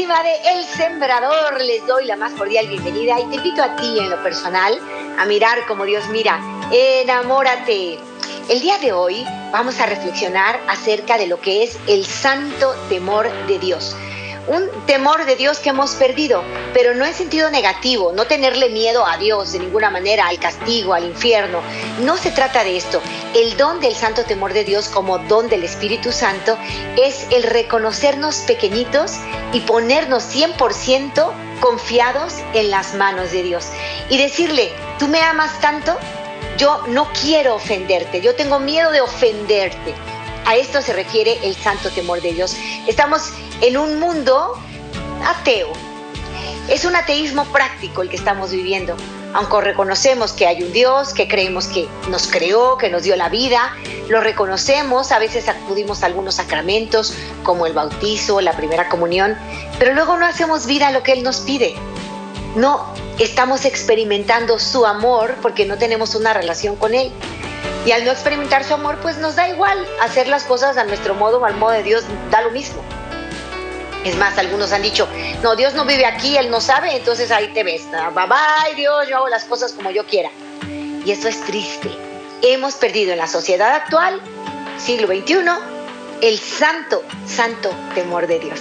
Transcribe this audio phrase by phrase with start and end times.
[0.00, 3.98] Bellísima de El Sembrador, les doy la más cordial bienvenida y te invito a ti
[3.98, 4.80] en lo personal
[5.18, 6.40] a mirar como Dios mira.
[6.72, 7.98] Enamórate.
[8.48, 13.30] El día de hoy vamos a reflexionar acerca de lo que es el santo temor
[13.46, 13.94] de Dios
[14.50, 16.42] un temor de Dios que hemos perdido,
[16.74, 20.92] pero no en sentido negativo, no tenerle miedo a Dios de ninguna manera, al castigo,
[20.92, 21.60] al infierno.
[22.00, 23.00] No se trata de esto.
[23.32, 26.58] El don del santo temor de Dios como don del Espíritu Santo
[26.96, 29.12] es el reconocernos pequeñitos
[29.52, 33.68] y ponernos 100% confiados en las manos de Dios.
[34.08, 35.96] Y decirle, tú me amas tanto,
[36.58, 39.94] yo no quiero ofenderte, yo tengo miedo de ofenderte.
[40.46, 42.56] A esto se refiere el santo temor de Dios.
[42.86, 44.54] Estamos en un mundo
[45.24, 45.72] ateo.
[46.68, 48.96] Es un ateísmo práctico el que estamos viviendo,
[49.34, 53.28] aunque reconocemos que hay un Dios, que creemos que nos creó, que nos dio la
[53.28, 53.74] vida,
[54.08, 59.36] lo reconocemos, a veces acudimos a algunos sacramentos como el bautizo, la primera comunión,
[59.78, 61.74] pero luego no hacemos vida a lo que Él nos pide.
[62.56, 67.12] No estamos experimentando su amor porque no tenemos una relación con Él.
[67.86, 71.14] Y al no experimentar su amor, pues nos da igual hacer las cosas a nuestro
[71.14, 72.82] modo o al modo de Dios, da lo mismo.
[74.04, 75.08] Es más, algunos han dicho,
[75.42, 77.82] no, Dios no vive aquí, Él no sabe, entonces ahí te ves.
[77.90, 80.30] Bye bye, Dios, yo hago las cosas como yo quiera.
[81.04, 81.90] Y eso es triste.
[82.42, 84.20] Hemos perdido en la sociedad actual,
[84.78, 85.36] siglo XXI,
[86.22, 88.60] el santo, santo temor de Dios.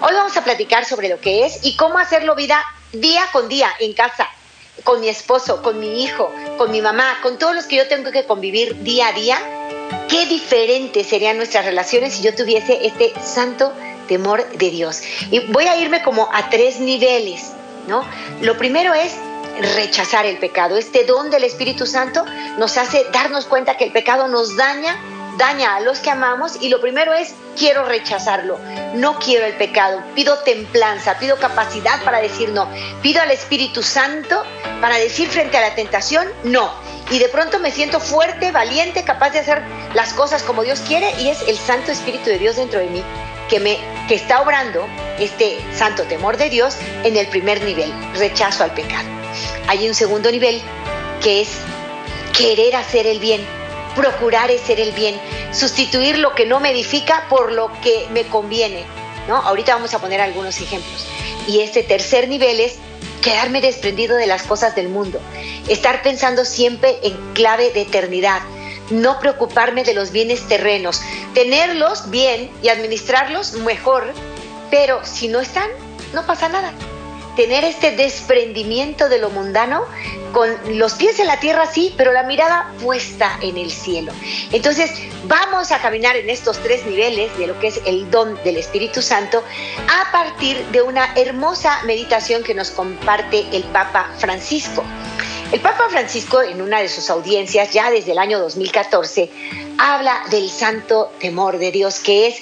[0.00, 3.68] Hoy vamos a platicar sobre lo que es y cómo hacerlo vida día con día
[3.78, 4.28] en casa,
[4.82, 8.10] con mi esposo, con mi hijo, con mi mamá, con todos los que yo tengo
[8.10, 9.38] que convivir día a día.
[10.10, 13.72] Qué diferentes serían nuestras relaciones si yo tuviese este santo
[14.06, 15.00] temor de Dios.
[15.30, 17.52] Y voy a irme como a tres niveles,
[17.88, 18.04] ¿no?
[18.42, 19.14] Lo primero es
[19.74, 20.76] rechazar el pecado.
[20.76, 22.26] Este don del Espíritu Santo
[22.58, 25.00] nos hace darnos cuenta que el pecado nos daña,
[25.40, 28.60] daña a los que amamos y lo primero es quiero rechazarlo.
[28.94, 30.02] No quiero el pecado.
[30.14, 32.68] Pido templanza, pido capacidad para decir no.
[33.00, 34.44] Pido al Espíritu Santo
[34.82, 36.70] para decir frente a la tentación no.
[37.10, 39.62] Y de pronto me siento fuerte, valiente, capaz de hacer
[39.94, 43.02] las cosas como Dios quiere y es el Santo Espíritu de Dios dentro de mí
[43.48, 43.78] que, me,
[44.08, 44.86] que está obrando
[45.18, 49.08] este santo temor de Dios en el primer nivel, rechazo al pecado.
[49.68, 50.60] Hay un segundo nivel
[51.22, 51.48] que es
[52.36, 53.44] querer hacer el bien,
[53.94, 55.20] procurar hacer el bien,
[55.52, 58.84] sustituir lo que no me edifica por lo que me conviene.
[59.28, 59.36] ¿no?
[59.36, 61.06] Ahorita vamos a poner algunos ejemplos.
[61.46, 62.76] Y este tercer nivel es
[63.22, 65.20] quedarme desprendido de las cosas del mundo,
[65.68, 68.40] estar pensando siempre en clave de eternidad,
[68.90, 71.00] no preocuparme de los bienes terrenos,
[71.34, 74.12] tenerlos bien y administrarlos mejor,
[74.70, 75.68] pero si no están,
[76.12, 76.72] no pasa nada.
[77.40, 79.86] Tener este desprendimiento de lo mundano
[80.34, 84.12] con los pies en la tierra sí, pero la mirada puesta en el cielo.
[84.52, 84.90] Entonces,
[85.24, 89.00] vamos a caminar en estos tres niveles de lo que es el don del Espíritu
[89.00, 89.42] Santo
[89.88, 94.84] a partir de una hermosa meditación que nos comparte el Papa Francisco.
[95.50, 99.30] El Papa Francisco, en una de sus audiencias, ya desde el año 2014,
[99.78, 102.36] habla del santo temor de Dios, que es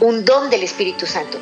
[0.00, 1.38] un don del Espíritu Santo,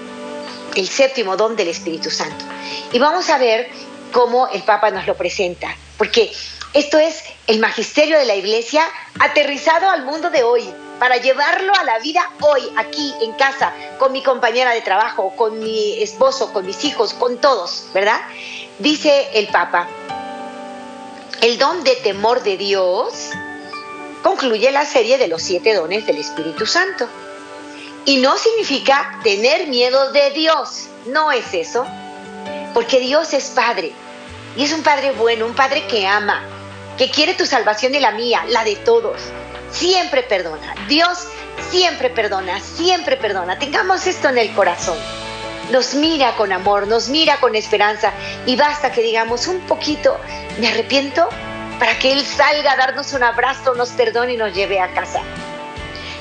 [0.77, 2.45] el séptimo don del Espíritu Santo.
[2.93, 3.69] Y vamos a ver
[4.13, 6.33] cómo el Papa nos lo presenta, porque
[6.73, 8.83] esto es el magisterio de la Iglesia
[9.19, 10.69] aterrizado al mundo de hoy,
[11.01, 15.59] para llevarlo a la vida hoy, aquí, en casa, con mi compañera de trabajo, con
[15.59, 18.21] mi esposo, con mis hijos, con todos, ¿verdad?
[18.79, 19.89] Dice el Papa,
[21.41, 23.31] el don de temor de Dios
[24.23, 27.09] concluye la serie de los siete dones del Espíritu Santo.
[28.05, 31.87] Y no significa tener miedo de Dios, no es eso,
[32.73, 33.93] porque Dios es Padre,
[34.57, 36.43] y es un Padre bueno, un Padre que ama,
[36.97, 39.21] que quiere tu salvación y la mía, la de todos.
[39.71, 41.27] Siempre perdona, Dios
[41.71, 43.59] siempre perdona, siempre perdona.
[43.59, 44.99] Tengamos esto en el corazón.
[45.71, 48.13] Nos mira con amor, nos mira con esperanza
[48.47, 50.19] y basta que digamos un poquito,
[50.59, 51.29] me arrepiento
[51.79, 55.23] para que Él salga a darnos un abrazo, nos perdone y nos lleve a casa.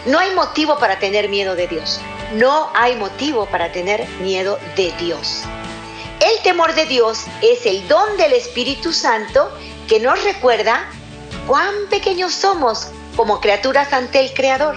[0.09, 2.01] No hay motivo para tener miedo de Dios.
[2.33, 5.44] No hay motivo para tener miedo de Dios.
[6.19, 9.51] El temor de Dios es el don del Espíritu Santo
[9.88, 10.89] que nos recuerda
[11.45, 14.75] cuán pequeños somos como criaturas ante el Creador.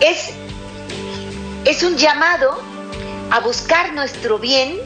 [0.00, 0.30] Es,
[1.66, 2.58] es un llamado
[3.30, 4.80] a buscar nuestro bien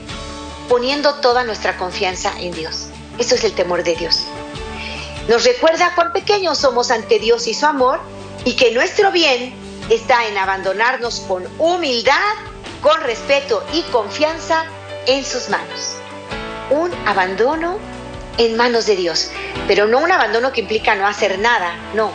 [0.68, 2.88] poniendo toda nuestra confianza en Dios.
[3.20, 4.24] Eso es el temor de Dios.
[5.28, 8.00] Nos recuerda cuán pequeños somos ante Dios y su amor
[8.44, 9.54] y que nuestro bien
[9.90, 12.34] está en abandonarnos con humildad,
[12.80, 14.64] con respeto y confianza
[15.06, 15.96] en sus manos.
[16.70, 17.78] Un abandono
[18.38, 19.30] en manos de Dios,
[19.66, 22.12] pero no un abandono que implica no hacer nada, no.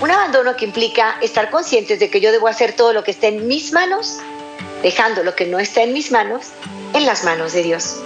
[0.00, 3.28] Un abandono que implica estar conscientes de que yo debo hacer todo lo que esté
[3.28, 4.18] en mis manos,
[4.82, 6.46] dejando lo que no está en mis manos
[6.94, 7.96] en las manos de Dios.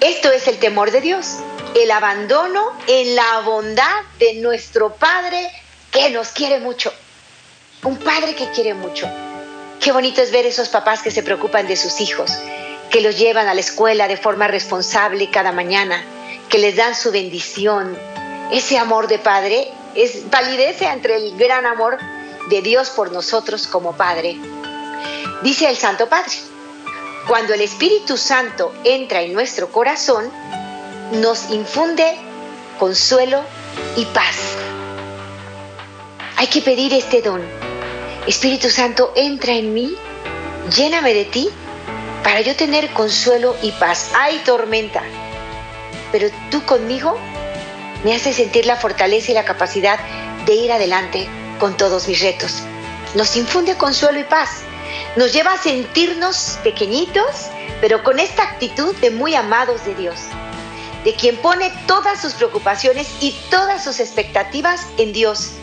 [0.00, 1.36] Esto es el temor de Dios,
[1.74, 5.50] el abandono en la bondad de nuestro Padre
[5.90, 6.92] que nos quiere mucho.
[7.84, 9.08] Un Padre que quiere mucho.
[9.80, 12.32] Qué bonito es ver esos papás que se preocupan de sus hijos,
[12.90, 16.02] que los llevan a la escuela de forma responsable cada mañana,
[16.48, 17.96] que les dan su bendición.
[18.50, 21.98] Ese amor de Padre es validece entre el gran amor
[22.48, 24.36] de Dios por nosotros como Padre.
[25.42, 26.32] Dice el Santo Padre,
[27.28, 30.30] cuando el Espíritu Santo entra en nuestro corazón,
[31.12, 32.16] nos infunde
[32.78, 33.42] consuelo
[33.96, 34.36] y paz.
[36.38, 37.42] Hay que pedir este don.
[38.28, 39.96] Espíritu Santo, entra en mí,
[40.72, 41.48] lléname de ti,
[42.22, 44.12] para yo tener consuelo y paz.
[44.16, 45.02] Hay tormenta,
[46.12, 47.18] pero tú conmigo
[48.04, 49.98] me haces sentir la fortaleza y la capacidad
[50.46, 51.26] de ir adelante
[51.58, 52.62] con todos mis retos.
[53.16, 54.62] Nos infunde consuelo y paz
[55.16, 57.48] nos lleva a sentirnos pequeñitos,
[57.80, 60.20] pero con esta actitud de muy amados de Dios,
[61.02, 65.54] de quien pone todas sus preocupaciones y todas sus expectativas en Dios.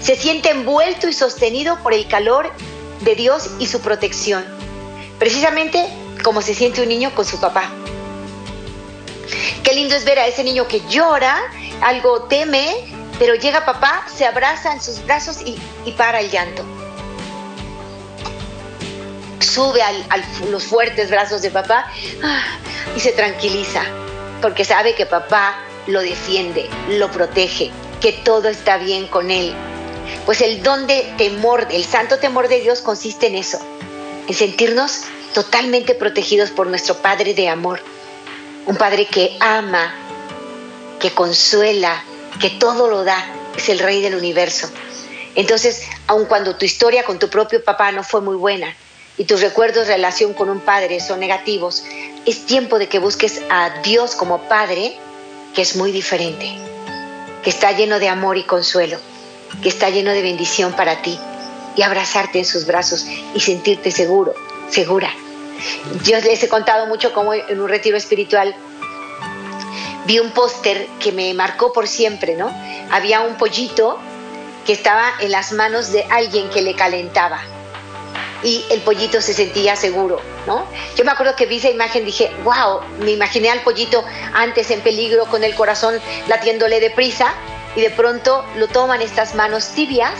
[0.00, 2.52] Se siente envuelto y sostenido por el calor
[3.00, 4.44] de Dios y su protección,
[5.18, 5.86] precisamente
[6.22, 7.70] como se siente un niño con su papá.
[9.62, 11.36] Qué lindo es ver a ese niño que llora,
[11.80, 12.74] algo teme,
[13.18, 16.64] pero llega papá, se abraza en sus brazos y, y para el llanto
[19.54, 19.92] sube a
[20.50, 21.86] los fuertes brazos de papá
[22.24, 22.42] ah,
[22.96, 23.82] y se tranquiliza,
[24.42, 25.54] porque sabe que papá
[25.86, 27.70] lo defiende, lo protege,
[28.00, 29.54] que todo está bien con él.
[30.26, 33.58] Pues el don de temor, el santo temor de Dios consiste en eso,
[34.28, 35.02] en sentirnos
[35.34, 37.80] totalmente protegidos por nuestro Padre de amor.
[38.66, 39.94] Un Padre que ama,
[41.00, 42.02] que consuela,
[42.40, 43.24] que todo lo da,
[43.56, 44.70] es el Rey del universo.
[45.34, 48.74] Entonces, aun cuando tu historia con tu propio papá no fue muy buena,
[49.16, 51.84] y tus recuerdos de relación con un padre son negativos,
[52.26, 54.96] es tiempo de que busques a Dios como Padre,
[55.54, 56.50] que es muy diferente,
[57.42, 58.98] que está lleno de amor y consuelo,
[59.62, 61.18] que está lleno de bendición para ti,
[61.76, 64.34] y abrazarte en sus brazos y sentirte seguro,
[64.68, 65.10] segura.
[66.04, 68.54] Yo les he contado mucho cómo en un retiro espiritual
[70.06, 72.52] vi un póster que me marcó por siempre, ¿no?
[72.90, 73.98] Había un pollito
[74.66, 77.40] que estaba en las manos de alguien que le calentaba
[78.42, 80.66] y el pollito se sentía seguro, ¿no?
[80.96, 84.04] Yo me acuerdo que vi esa imagen, dije, wow, me imaginé al pollito
[84.34, 85.98] antes en peligro con el corazón
[86.28, 87.32] latiéndole deprisa
[87.76, 90.14] y de pronto lo toman estas manos tibias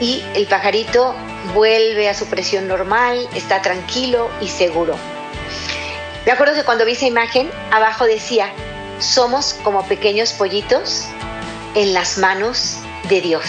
[0.00, 1.14] y el pajarito
[1.54, 4.96] vuelve a su presión normal, está tranquilo y seguro.
[6.26, 8.52] Me acuerdo que cuando vi esa imagen, abajo decía,
[8.98, 11.04] somos como pequeños pollitos
[11.74, 12.76] en las manos
[13.08, 13.44] de Dios.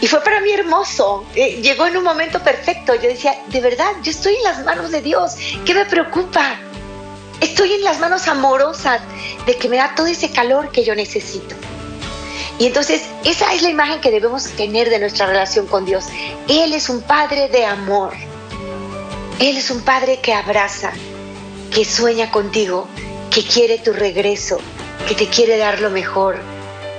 [0.00, 1.24] Y fue para mí hermoso.
[1.34, 2.94] Eh, llegó en un momento perfecto.
[2.94, 5.34] Yo decía, de verdad, yo estoy en las manos de Dios.
[5.64, 6.56] ¿Qué me preocupa?
[7.40, 9.00] Estoy en las manos amorosas
[9.46, 11.56] de que me da todo ese calor que yo necesito.
[12.58, 16.06] Y entonces esa es la imagen que debemos tener de nuestra relación con Dios.
[16.48, 18.12] Él es un Padre de amor.
[19.38, 20.92] Él es un Padre que abraza,
[21.72, 22.88] que sueña contigo,
[23.30, 24.58] que quiere tu regreso,
[25.06, 26.38] que te quiere dar lo mejor,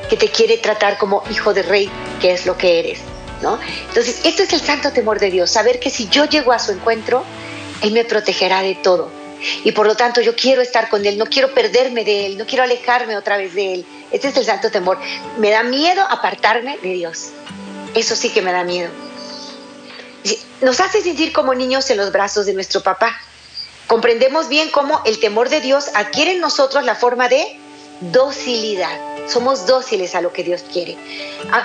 [0.10, 1.90] que te quiere tratar como hijo de rey,
[2.22, 3.00] que es lo que eres,
[3.42, 3.60] ¿no?
[3.90, 6.72] Entonces, esto es el santo temor de Dios, saber que si yo llego a su
[6.72, 7.24] encuentro,
[7.82, 9.10] Él me protegerá de todo.
[9.64, 12.46] Y por lo tanto yo quiero estar con Él, no quiero perderme de Él, no
[12.46, 13.86] quiero alejarme otra vez de Él.
[14.12, 14.98] Este es el santo temor.
[15.38, 17.30] Me da miedo apartarme de Dios.
[17.96, 18.90] Eso sí que me da miedo.
[20.62, 23.16] Nos hace sentir como niños en los brazos de nuestro papá.
[23.88, 27.60] Comprendemos bien cómo el temor de Dios adquiere en nosotros la forma de
[28.02, 30.98] docilidad somos dóciles a lo que Dios quiere,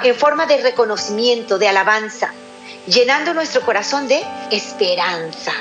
[0.03, 2.33] en forma de reconocimiento, de alabanza,
[2.87, 5.53] llenando nuestro corazón de esperanza.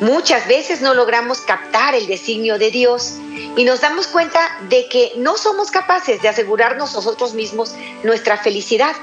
[0.00, 3.14] Muchas veces no logramos captar el designio de Dios
[3.56, 8.94] y nos damos cuenta de que no somos capaces de asegurarnos nosotros mismos nuestra felicidad.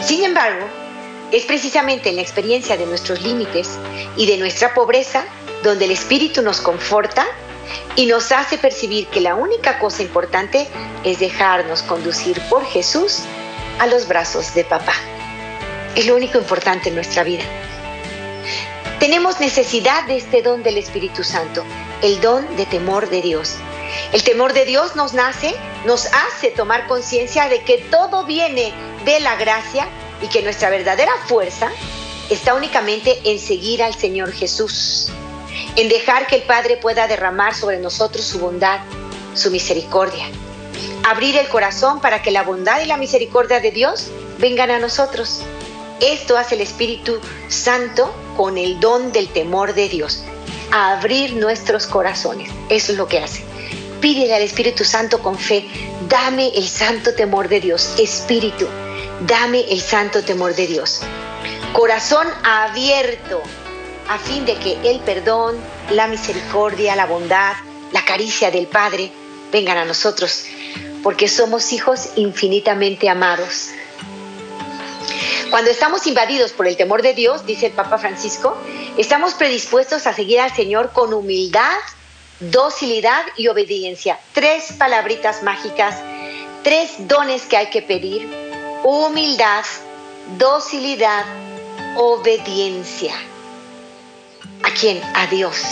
[0.00, 0.66] Sin embargo,
[1.32, 3.70] es precisamente en la experiencia de nuestros límites
[4.16, 5.24] y de nuestra pobreza
[5.62, 7.26] donde el Espíritu nos conforta
[7.96, 10.66] y nos hace percibir que la única cosa importante
[11.04, 13.22] es dejarnos conducir por Jesús
[13.78, 14.94] a los brazos de papá.
[15.94, 17.44] Es lo único importante en nuestra vida.
[19.00, 21.62] Tenemos necesidad de este don del Espíritu Santo,
[22.00, 23.56] el don de temor de Dios.
[24.12, 28.72] El temor de Dios nos nace, nos hace tomar conciencia de que todo viene
[29.04, 29.86] de la gracia
[30.22, 31.70] y que nuestra verdadera fuerza
[32.30, 35.10] está únicamente en seguir al Señor Jesús,
[35.76, 38.80] en dejar que el Padre pueda derramar sobre nosotros su bondad,
[39.34, 40.24] su misericordia.
[41.04, 45.42] Abrir el corazón para que la bondad y la misericordia de Dios vengan a nosotros.
[46.00, 50.22] Esto hace el Espíritu Santo con el don del temor de Dios.
[50.72, 52.50] abrir nuestros corazones.
[52.68, 53.44] Eso es lo que hace.
[54.00, 55.64] Pídele al Espíritu Santo con fe,
[56.08, 57.94] dame el santo temor de Dios.
[57.98, 58.66] Espíritu,
[59.26, 61.00] dame el santo temor de Dios.
[61.72, 63.42] Corazón abierto
[64.08, 65.56] a fin de que el perdón,
[65.90, 67.54] la misericordia, la bondad,
[67.92, 69.10] la caricia del Padre
[69.52, 70.44] vengan a nosotros,
[71.02, 73.70] porque somos hijos infinitamente amados.
[75.50, 78.56] Cuando estamos invadidos por el temor de Dios, dice el Papa Francisco,
[78.98, 81.76] estamos predispuestos a seguir al Señor con humildad,
[82.40, 84.18] docilidad y obediencia.
[84.32, 85.96] Tres palabritas mágicas,
[86.64, 88.28] tres dones que hay que pedir.
[88.82, 89.64] Humildad,
[90.36, 91.24] docilidad,
[91.96, 93.14] obediencia.
[94.64, 95.00] ¿A quién?
[95.14, 95.62] A Dios.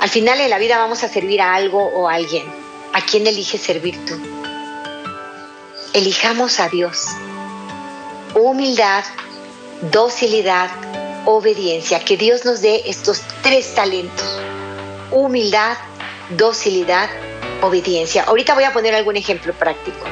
[0.00, 2.44] Al final en la vida vamos a servir a algo o a alguien.
[2.94, 4.18] ¿A quién eliges servir tú?
[5.92, 7.06] Elijamos a Dios
[8.40, 9.04] humildad,
[9.92, 10.70] docilidad,
[11.26, 12.00] obediencia.
[12.00, 14.40] Que Dios nos dé estos tres talentos.
[15.10, 15.76] Humildad,
[16.30, 17.08] docilidad,
[17.62, 18.24] obediencia.
[18.24, 20.04] Ahorita voy a poner algún ejemplo práctico.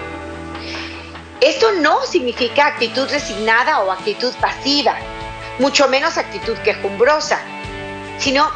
[1.41, 4.97] Esto no significa actitud resignada o actitud pasiva,
[5.59, 7.41] mucho menos actitud quejumbrosa,
[8.19, 8.51] sino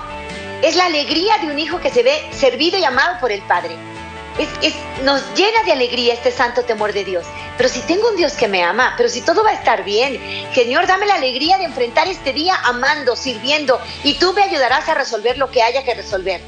[0.63, 3.92] es la alegría de un hijo que se ve servido y amado por el Padre
[5.03, 7.27] nos llena de alegría este santo temor de Dios.
[7.57, 10.21] Pero si tengo un Dios que me ama, pero si todo va a estar bien,
[10.55, 14.95] Señor, dame la alegría de enfrentar este día amando, sirviendo, y tú me ayudarás a
[14.95, 16.41] resolver lo que haya que resolver.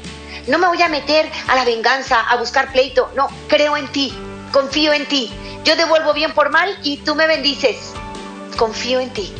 [0.47, 3.11] No me voy a meter a la venganza, a buscar pleito.
[3.15, 4.13] No, creo en ti,
[4.51, 5.31] confío en ti.
[5.63, 7.93] Yo devuelvo bien por mal y tú me bendices.
[8.57, 9.33] Confío en ti.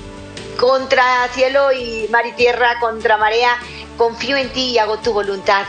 [0.57, 3.57] Contra cielo y mar y tierra, contra marea,
[3.97, 5.65] confío en ti y hago tu voluntad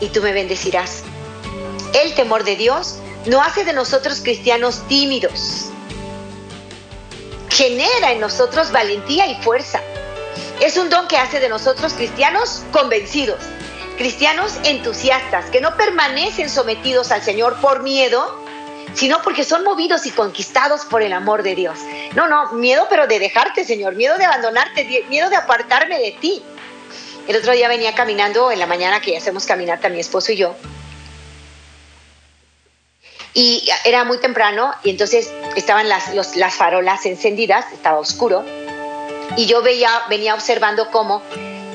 [0.00, 1.04] y tú me bendecirás.
[1.94, 2.96] El temor de Dios
[3.26, 5.70] no hace de nosotros cristianos tímidos.
[7.50, 9.80] Genera en nosotros valentía y fuerza.
[10.60, 13.40] Es un don que hace de nosotros cristianos convencidos,
[13.98, 18.42] cristianos entusiastas, que no permanecen sometidos al Señor por miedo,
[18.94, 21.78] sino porque son movidos y conquistados por el amor de Dios.
[22.14, 26.42] No, no, miedo pero de dejarte, Señor, miedo de abandonarte, miedo de apartarme de ti.
[27.28, 30.56] El otro día venía caminando en la mañana que hacemos caminata mi esposo y yo,
[33.34, 38.44] y era muy temprano y entonces estaban las, las farolas encendidas, estaba oscuro.
[39.36, 41.22] Y yo veía, venía observando cómo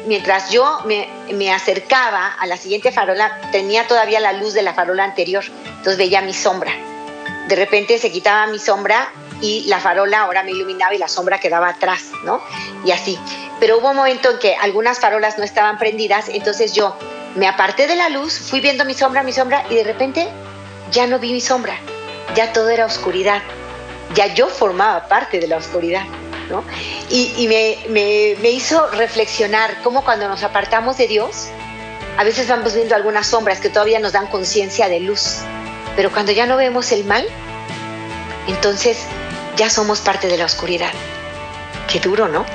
[0.05, 4.73] mientras yo me, me, acercaba a la siguiente farola, tenía todavía la luz de la
[4.73, 6.71] farola anterior, entonces veía mi sombra.
[7.47, 9.11] De repente se quitaba mi sombra
[9.41, 12.41] y la farola ahora me iluminaba y la sombra quedaba atrás, ¿no?
[12.85, 13.19] Y así.
[13.59, 16.95] Pero hubo un momento en que algunas farolas no estaban prendidas, entonces yo
[17.35, 20.27] me aparté de la luz, fui viendo mi sombra, mi sombra, y de repente
[20.91, 21.77] ya no vi mi sombra,
[22.35, 23.41] ya todo era oscuridad,
[24.15, 26.03] ya yo formaba parte de la oscuridad.
[26.49, 26.63] ¿no?
[27.09, 31.47] Y, me, hizo reflexionar cómo cuando nos apartamos de Dios,
[32.17, 35.39] a veces vamos viendo algunas sombras que todavía nos dan conciencia de luz,
[35.95, 37.27] pero cuando ya no vemos el mal,
[38.47, 38.99] entonces
[39.57, 40.91] ya somos parte de la oscuridad.
[41.91, 42.45] Qué duro, ¿no?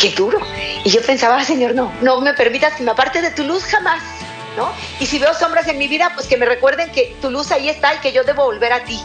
[0.00, 0.38] Qué duro.
[0.84, 4.02] Y yo pensaba, Señor, no, no me permitas que me aparte de tu luz jamás.
[5.00, 7.68] Y si veo sombras en mi vida, pues que me recuerden que tu luz ahí
[7.68, 9.00] está y que yo debo volver a ti.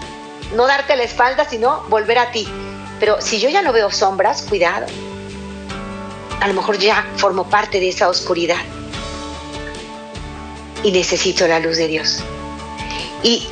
[0.55, 2.47] No darte la espalda, sino volver a ti.
[2.99, 4.85] Pero si yo ya no veo sombras, cuidado.
[6.39, 8.61] A lo mejor ya formo parte de esa oscuridad.
[10.83, 12.23] Y necesito la luz de Dios.
[13.23, 13.47] Y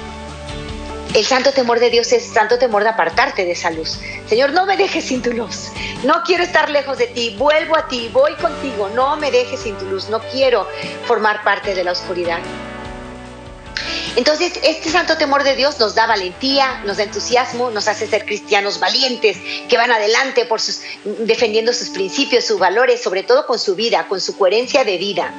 [1.13, 3.99] el santo temor de Dios es santo temor de apartarte de esa luz.
[4.27, 5.69] Señor, no me dejes sin tu luz.
[6.03, 7.35] No quiero estar lejos de ti.
[7.37, 8.09] Vuelvo a ti.
[8.13, 8.89] Voy contigo.
[8.93, 10.09] No me dejes sin tu luz.
[10.09, 10.67] No quiero
[11.05, 12.39] formar parte de la oscuridad.
[14.15, 18.25] Entonces, este santo temor de Dios nos da valentía, nos da entusiasmo, nos hace ser
[18.25, 19.37] cristianos valientes,
[19.67, 20.59] que van adelante por
[21.03, 25.33] defendiendo sus principios, sus valores, sobre todo con su vida, con su coherencia de vida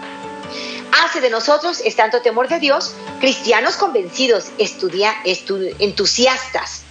[0.92, 5.14] hace de nosotros, es tanto temor de Dios, cristianos convencidos, estudia,
[5.78, 6.82] entusiastas.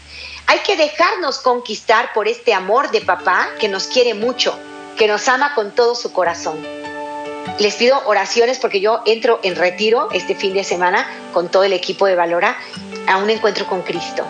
[0.47, 4.57] Hay que dejarnos conquistar por este amor de papá que nos quiere mucho,
[4.97, 6.57] que nos ama con todo su corazón.
[7.59, 11.73] Les pido oraciones porque yo entro en retiro este fin de semana con todo el
[11.73, 12.57] equipo de Valora
[13.07, 14.25] a un encuentro con Cristo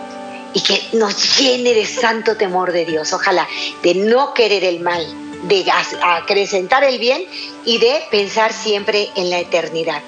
[0.52, 3.46] y que nos llene de santo temor de Dios, ojalá,
[3.82, 5.06] de no querer el mal,
[5.42, 5.64] de
[6.02, 7.24] acrecentar el bien
[7.64, 10.02] y de pensar siempre en la eternidad.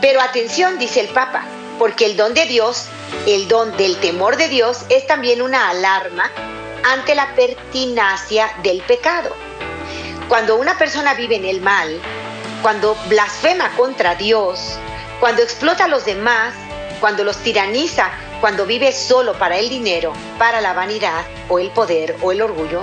[0.00, 1.44] Pero atención, dice el Papa,
[1.78, 2.86] porque el don de Dios,
[3.26, 6.30] el don del temor de Dios, es también una alarma
[6.84, 9.34] ante la pertinacia del pecado.
[10.28, 12.00] Cuando una persona vive en el mal,
[12.62, 14.78] cuando blasfema contra Dios,
[15.20, 16.54] cuando explota a los demás,
[17.00, 22.16] cuando los tiraniza, cuando vive solo para el dinero, para la vanidad o el poder
[22.22, 22.82] o el orgullo,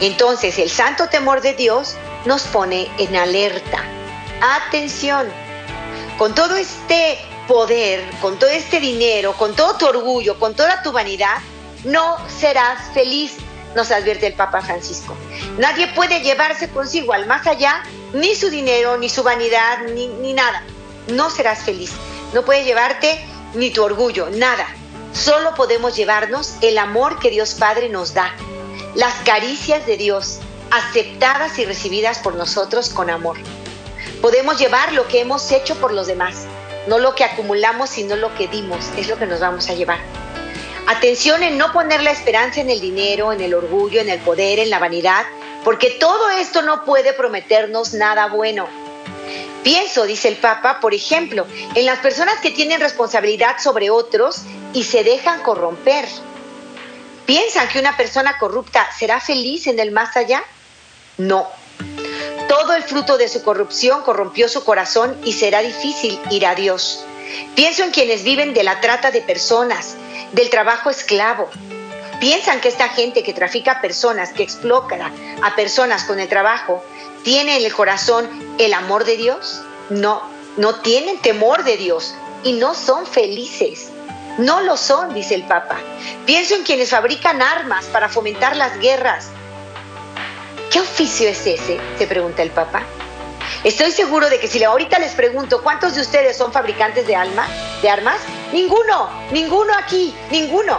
[0.00, 3.82] entonces el santo temor de Dios nos pone en alerta.
[4.40, 5.28] Atención,
[6.16, 10.92] con todo este poder, con todo este dinero, con todo tu orgullo, con toda tu
[10.92, 11.38] vanidad,
[11.84, 13.36] no serás feliz,
[13.74, 15.16] nos advierte el Papa Francisco.
[15.58, 20.32] Nadie puede llevarse consigo al más allá ni su dinero, ni su vanidad, ni, ni
[20.32, 20.62] nada.
[21.08, 21.92] No serás feliz.
[22.34, 23.18] No puede llevarte
[23.54, 24.66] ni tu orgullo, nada.
[25.12, 28.34] Solo podemos llevarnos el amor que Dios Padre nos da,
[28.94, 30.38] las caricias de Dios,
[30.70, 33.38] aceptadas y recibidas por nosotros con amor.
[34.20, 36.44] Podemos llevar lo que hemos hecho por los demás,
[36.86, 39.98] no lo que acumulamos, sino lo que dimos, es lo que nos vamos a llevar.
[40.86, 44.58] Atención en no poner la esperanza en el dinero, en el orgullo, en el poder,
[44.58, 45.24] en la vanidad,
[45.64, 48.66] porque todo esto no puede prometernos nada bueno.
[49.62, 54.84] Pienso, dice el Papa, por ejemplo, en las personas que tienen responsabilidad sobre otros y
[54.84, 56.06] se dejan corromper.
[57.26, 60.42] ¿Piensan que una persona corrupta será feliz en el más allá?
[61.18, 61.46] No.
[62.48, 67.04] Todo el fruto de su corrupción corrompió su corazón y será difícil ir a Dios.
[67.54, 69.96] Pienso en quienes viven de la trata de personas,
[70.32, 71.50] del trabajo esclavo.
[72.20, 76.82] ¿Piensan que esta gente que trafica personas, que explota a personas con el trabajo,
[77.22, 79.60] tiene en el corazón el amor de Dios?
[79.90, 80.22] No,
[80.56, 83.90] no tienen temor de Dios y no son felices.
[84.38, 85.78] No lo son, dice el Papa.
[86.24, 89.30] Pienso en quienes fabrican armas para fomentar las guerras.
[90.70, 91.80] ¿Qué oficio es ese?
[91.98, 92.82] se pregunta el Papa.
[93.64, 97.48] Estoy seguro de que si ahorita les pregunto cuántos de ustedes son fabricantes de, alma,
[97.82, 98.20] de armas,
[98.52, 100.78] ninguno, ninguno aquí, ninguno.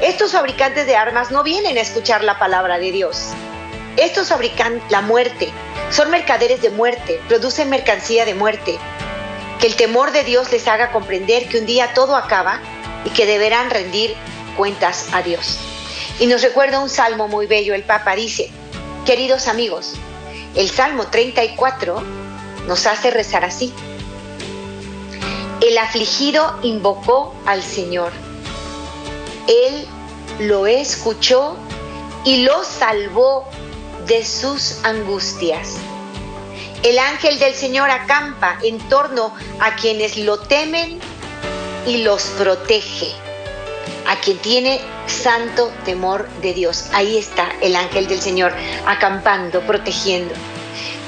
[0.00, 3.30] Estos fabricantes de armas no vienen a escuchar la palabra de Dios.
[3.96, 5.50] Estos fabrican la muerte,
[5.90, 8.78] son mercaderes de muerte, producen mercancía de muerte.
[9.58, 12.60] Que el temor de Dios les haga comprender que un día todo acaba
[13.04, 14.14] y que deberán rendir
[14.56, 15.58] cuentas a Dios.
[16.20, 18.50] Y nos recuerda un salmo muy bello, el Papa dice,
[19.04, 19.94] queridos amigos,
[20.54, 22.02] el Salmo 34
[22.66, 23.72] nos hace rezar así.
[25.60, 28.12] El afligido invocó al Señor.
[29.48, 29.86] Él
[30.40, 31.56] lo escuchó
[32.24, 33.48] y lo salvó
[34.06, 35.76] de sus angustias.
[36.82, 41.00] El ángel del Señor acampa en torno a quienes lo temen
[41.86, 43.12] y los protege.
[44.06, 46.86] A quien tiene santo temor de Dios.
[46.92, 48.52] Ahí está el ángel del Señor
[48.86, 50.34] acampando, protegiendo.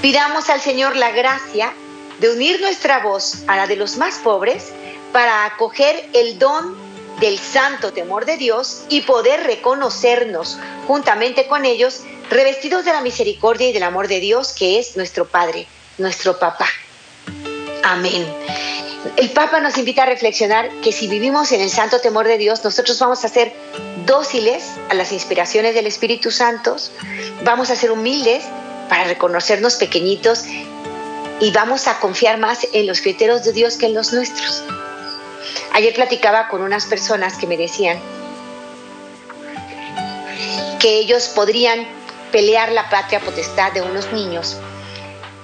[0.03, 1.73] Pidamos al Señor la gracia
[2.21, 4.73] de unir nuestra voz a la de los más pobres
[5.12, 6.77] para acoger el don
[7.21, 13.69] del santo temor de Dios y poder reconocernos juntamente con ellos revestidos de la misericordia
[13.69, 15.67] y del amor de Dios que es nuestro Padre,
[15.99, 16.69] nuestro Papá.
[17.83, 18.27] Amén.
[19.16, 22.64] El Papa nos invita a reflexionar que si vivimos en el santo temor de Dios,
[22.64, 23.53] nosotros vamos a ser
[24.05, 26.77] dóciles a las inspiraciones del Espíritu Santo,
[27.45, 28.45] vamos a ser humildes
[28.88, 30.45] para reconocernos pequeñitos
[31.40, 34.62] y vamos a confiar más en los criterios de Dios que en los nuestros.
[35.73, 37.99] Ayer platicaba con unas personas que me decían
[40.79, 41.87] que ellos podrían
[42.33, 44.57] pelear la patria potestad de unos niños,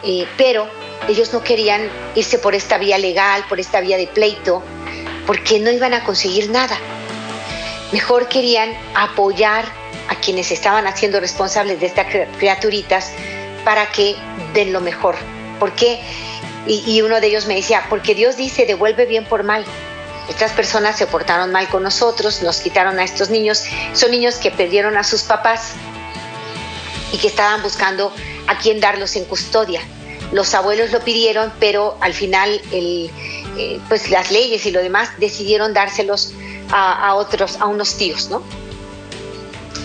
[0.03, 0.68] eh, pero
[1.09, 4.62] ellos no querían irse por esta vía legal, por esta vía de pleito,
[5.27, 6.77] porque no iban a conseguir nada.
[7.93, 9.65] Mejor querían apoyar
[10.09, 12.07] a quienes estaban haciendo responsables de estas
[12.38, 13.12] criaturitas
[13.65, 14.17] para que
[14.55, 15.17] den lo mejor.
[15.59, 16.01] ¿Por qué?
[16.67, 19.65] Y, y uno de ellos me decía, porque Dios dice, devuelve bien por mal.
[20.29, 23.65] Estas personas se portaron mal con nosotros, nos quitaron a estos niños.
[23.93, 25.73] Son niños que perdieron a sus papás
[27.12, 28.12] y que estaban buscando
[28.47, 29.81] a quién darlos en custodia.
[30.33, 33.11] Los abuelos lo pidieron, pero al final el,
[33.57, 36.33] eh, pues las leyes y lo demás decidieron dárselos
[36.71, 38.42] a, otros, a unos tíos, ¿no?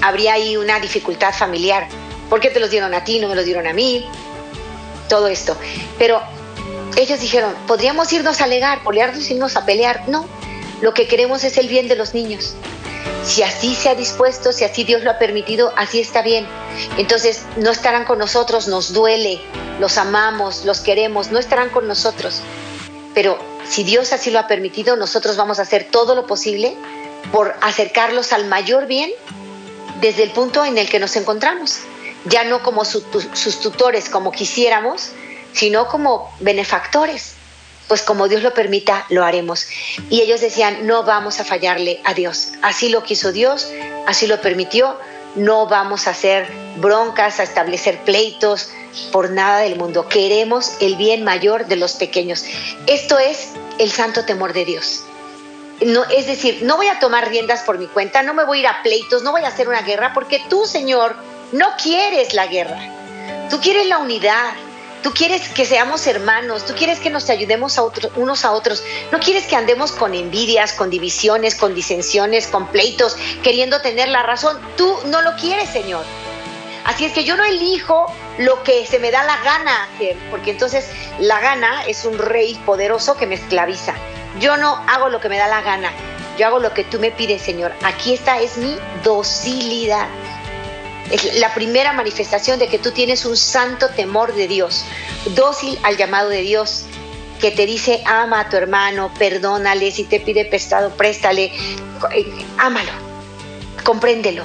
[0.01, 1.87] Habría ahí una dificultad familiar.
[2.29, 4.05] ¿Por qué te los dieron a ti, no me los dieron a mí?
[5.09, 5.57] Todo esto.
[5.97, 6.21] Pero
[6.95, 10.07] ellos dijeron, podríamos irnos a alegar, polearnos, irnos a pelear.
[10.07, 10.25] No,
[10.81, 12.55] lo que queremos es el bien de los niños.
[13.25, 16.47] Si así se ha dispuesto, si así Dios lo ha permitido, así está bien.
[16.97, 19.41] Entonces no estarán con nosotros, nos duele,
[19.79, 22.41] los amamos, los queremos, no estarán con nosotros.
[23.13, 26.75] Pero si Dios así lo ha permitido, nosotros vamos a hacer todo lo posible
[27.31, 29.11] por acercarlos al mayor bien
[29.99, 31.79] desde el punto en el que nos encontramos,
[32.25, 35.11] ya no como sus tutores como quisiéramos,
[35.53, 37.36] sino como benefactores.
[37.87, 39.67] Pues como Dios lo permita, lo haremos.
[40.09, 42.49] Y ellos decían, no vamos a fallarle a Dios.
[42.61, 43.71] Así lo quiso Dios,
[44.05, 44.97] así lo permitió.
[45.35, 46.47] No vamos a hacer
[46.77, 48.69] broncas, a establecer pleitos
[49.11, 50.07] por nada del mundo.
[50.07, 52.43] Queremos el bien mayor de los pequeños.
[52.87, 55.03] Esto es el santo temor de Dios.
[55.85, 58.61] No, es decir, no voy a tomar riendas por mi cuenta, no me voy a
[58.61, 61.15] ir a pleitos, no voy a hacer una guerra, porque tú, Señor,
[61.51, 62.79] no quieres la guerra.
[63.49, 64.53] Tú quieres la unidad,
[65.03, 67.83] Tú quieres que seamos hermanos, tú quieres que nos ayudemos a
[68.15, 68.83] unos a otros.
[69.11, 74.23] No quieres que andemos con envidias, con divisiones, con disensiones, con pleitos, queriendo tener la
[74.23, 74.59] razón.
[74.75, 76.03] Tú no lo quieres, Señor.
[76.83, 80.51] Así es que yo no elijo lo que se me da la gana hacer, porque
[80.51, 83.93] entonces la gana es un rey poderoso que me esclaviza.
[84.39, 85.91] Yo no hago lo que me da la gana,
[86.37, 87.73] yo hago lo que tú me pides, Señor.
[87.83, 90.07] Aquí está, es mi docilidad.
[91.11, 94.83] Es la primera manifestación de que tú tienes un santo temor de Dios,
[95.35, 96.85] dócil al llamado de Dios,
[97.39, 101.45] que te dice, ama a tu hermano, perdónale, si te pide prestado, préstale,
[102.13, 102.91] eh, ámalo,
[103.83, 104.43] compréndelo,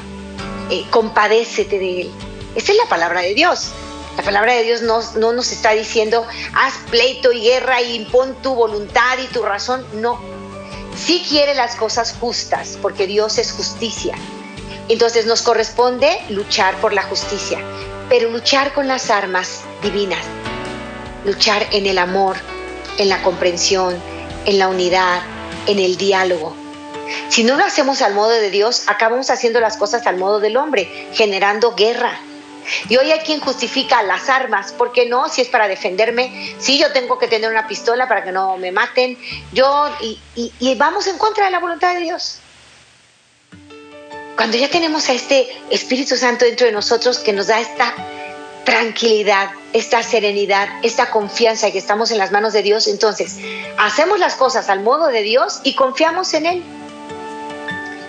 [0.71, 2.11] eh, compadécete de él.
[2.55, 3.73] Esa es la palabra de Dios.
[4.17, 8.35] La palabra de Dios no, no nos está diciendo, haz pleito y guerra y impon
[8.43, 9.87] tu voluntad y tu razón.
[9.95, 10.21] No.
[10.95, 14.15] Sí quiere las cosas justas, porque Dios es justicia.
[14.89, 17.59] Entonces nos corresponde luchar por la justicia,
[18.09, 20.25] pero luchar con las armas divinas,
[21.25, 22.37] luchar en el amor,
[22.99, 23.97] en la comprensión,
[24.45, 25.23] en la unidad,
[25.67, 26.57] en el diálogo.
[27.29, 30.57] Si no lo hacemos al modo de Dios, acabamos haciendo las cosas al modo del
[30.57, 32.19] hombre, generando guerra.
[32.89, 35.29] Y hoy hay quien justifica las armas, ¿por qué no?
[35.29, 38.73] Si es para defenderme, si yo tengo que tener una pistola para que no me
[38.73, 39.19] maten,
[39.53, 39.89] yo,
[40.35, 42.42] y vamos en contra de la voluntad de Dios.
[44.37, 47.95] Cuando ya tenemos a este Espíritu Santo dentro de nosotros que nos da esta
[48.65, 53.37] tranquilidad, esta serenidad, esta confianza que estamos en las manos de Dios, entonces
[53.77, 56.63] hacemos las cosas al modo de Dios y confiamos en Él.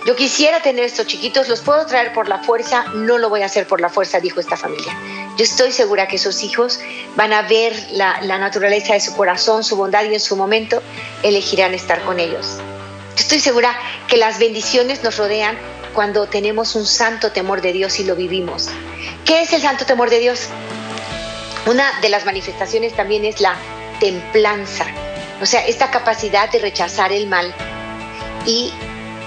[0.06, 3.46] Yo quisiera tener estos chiquitos, los puedo traer por la fuerza, no lo voy a
[3.46, 4.94] hacer por la fuerza, dijo esta familia.
[5.36, 6.78] Yo estoy segura que esos hijos
[7.16, 10.82] van a ver la, la naturaleza de su corazón, su bondad y en su momento
[11.22, 12.58] elegirán estar con ellos.
[13.16, 13.74] Yo estoy segura
[14.06, 15.56] que las bendiciones nos rodean
[15.94, 18.68] cuando tenemos un santo temor de Dios y lo vivimos.
[19.24, 20.48] ¿Qué es el santo temor de Dios?
[21.66, 23.56] Una de las manifestaciones también es la
[24.00, 24.84] templanza,
[25.40, 27.54] o sea, esta capacidad de rechazar el mal
[28.44, 28.72] y,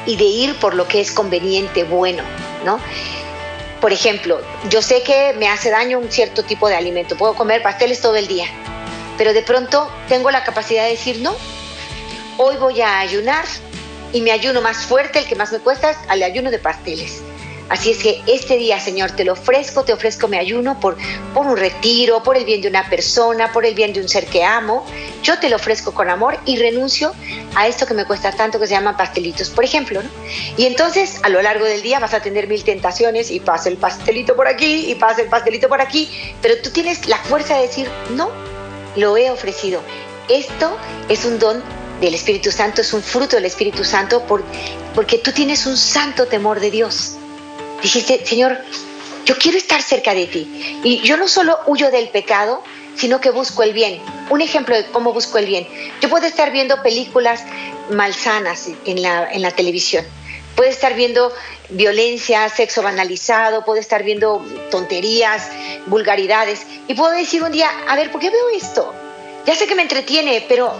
[0.05, 2.23] de ir por lo que es conveniente, bueno,
[2.63, 2.79] ¿no?
[3.81, 7.63] Por ejemplo, yo sé que me hace daño un cierto tipo de alimento, puedo comer
[7.63, 8.45] pasteles todo el día,
[9.17, 11.35] pero de pronto tengo la capacidad de decir, no,
[12.37, 13.45] hoy voy a ayunar
[14.13, 17.21] y mi ayuno más fuerte, el que más me cuesta, es el ayuno de pasteles.
[17.69, 20.95] Así es que este día, Señor, te lo ofrezco, te ofrezco mi ayuno por,
[21.33, 24.25] por un retiro, por el bien de una persona, por el bien de un ser
[24.27, 24.85] que amo.
[25.21, 27.11] Yo te lo ofrezco con amor y renuncio
[27.55, 30.01] a esto que me cuesta tanto que se llaman pastelitos, por ejemplo.
[30.01, 30.09] ¿no?
[30.55, 33.75] Y entonces, a lo largo del día vas a tener mil tentaciones y pasa el
[33.75, 36.09] pastelito por aquí y pasa el pastelito por aquí,
[36.41, 38.29] pero tú tienes la fuerza de decir, no,
[38.95, 39.81] lo he ofrecido.
[40.29, 40.77] Esto
[41.09, 41.61] es un don
[42.01, 44.23] del Espíritu Santo, es un fruto del Espíritu Santo
[44.93, 47.15] porque tú tienes un santo temor de Dios.
[47.81, 48.57] Dijiste, Señor,
[49.25, 50.79] yo quiero estar cerca de ti.
[50.83, 52.63] Y yo no solo huyo del pecado,
[52.95, 54.01] sino que busco el bien.
[54.29, 55.67] Un ejemplo de cómo busco el bien.
[56.01, 57.43] Yo puedo estar viendo películas
[57.91, 60.05] malsanas en la, en la televisión.
[60.55, 61.31] Puedo estar viendo
[61.69, 65.49] violencia, sexo banalizado, puedo estar viendo tonterías,
[65.85, 66.65] vulgaridades.
[66.87, 68.93] Y puedo decir un día, a ver, ¿por qué veo esto?
[69.45, 70.73] Ya sé que me entretiene, pero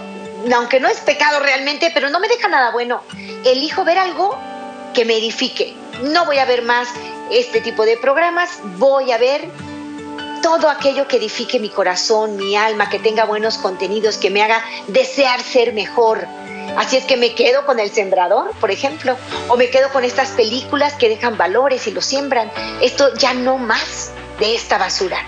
[0.54, 3.02] aunque no es pecado realmente, pero no me deja nada bueno.
[3.44, 4.38] Elijo ver algo
[4.94, 5.74] que me edifique.
[6.02, 6.88] No voy a ver más
[7.30, 9.48] este tipo de programas, voy a ver
[10.42, 14.62] todo aquello que edifique mi corazón, mi alma, que tenga buenos contenidos, que me haga
[14.86, 16.26] desear ser mejor.
[16.76, 19.16] Así es que me quedo con El Sembrador, por ejemplo,
[19.48, 22.50] o me quedo con estas películas que dejan valores y lo siembran.
[22.80, 25.18] Esto ya no más de esta basura.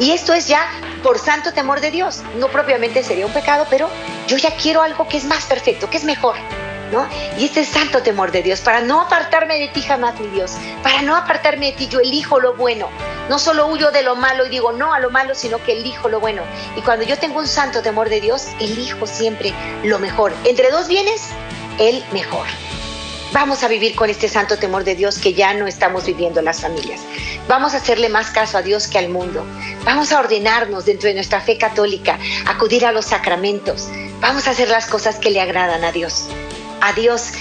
[0.00, 0.66] Y esto es ya
[1.02, 2.22] por santo temor de Dios.
[2.38, 3.88] No propiamente sería un pecado, pero
[4.26, 6.36] yo ya quiero algo que es más perfecto, que es mejor.
[6.90, 7.06] ¿No?
[7.38, 10.56] Y este es santo temor de Dios, para no apartarme de ti jamás, mi Dios,
[10.82, 12.88] para no apartarme de ti, yo elijo lo bueno.
[13.28, 16.08] No solo huyo de lo malo y digo no a lo malo, sino que elijo
[16.08, 16.42] lo bueno.
[16.74, 20.32] Y cuando yo tengo un santo temor de Dios, elijo siempre lo mejor.
[20.42, 21.28] Entre dos bienes,
[21.78, 22.46] el mejor.
[23.32, 26.60] Vamos a vivir con este santo temor de Dios que ya no estamos viviendo las
[26.60, 27.00] familias.
[27.46, 29.44] Vamos a hacerle más caso a Dios que al mundo.
[29.84, 33.88] Vamos a ordenarnos dentro de nuestra fe católica, acudir a los sacramentos.
[34.20, 36.26] Vamos a hacer las cosas que le agradan a Dios.
[36.80, 37.32] adiós.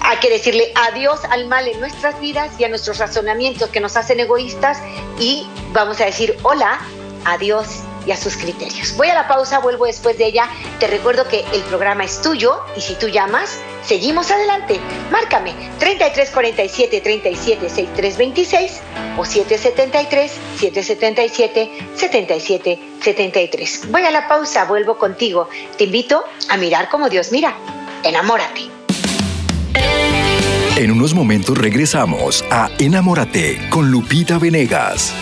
[0.00, 3.96] Hay que decirle adiós al mal en nuestras vidas y a nuestros razonamientos que nos
[3.96, 4.78] hacen egoístas
[5.18, 6.78] y vamos a decir hola,
[7.24, 8.96] adiós y a sus criterios.
[8.96, 10.48] Voy a la pausa, vuelvo después de ella.
[10.80, 14.80] Te recuerdo que el programa es tuyo y si tú llamas, seguimos adelante.
[15.12, 18.80] Márcame 3347 37 6326
[19.18, 23.90] o 773 777 77 73.
[23.90, 25.50] Voy a la pausa, vuelvo contigo.
[25.76, 27.54] Te invito a mirar como Dios mira.
[28.02, 28.70] Enamórate.
[30.76, 35.12] En unos momentos regresamos a Enamórate con Lupita Venegas.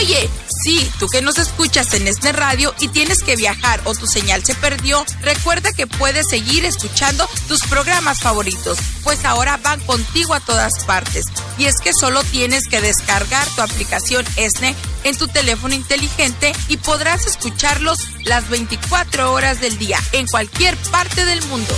[0.00, 0.30] Oye,
[0.64, 4.42] sí, tú que nos escuchas en este radio y tienes que viajar o tu señal
[4.42, 10.40] se perdió, recuerda que puedes seguir escuchando tus programas favoritos, pues ahora van contigo a
[10.40, 11.26] todas partes.
[11.58, 16.78] Y es que solo tienes que descargar tu aplicación ESNE en tu teléfono inteligente y
[16.78, 21.76] podrás escucharlos las 24 horas del día en cualquier parte del mundo.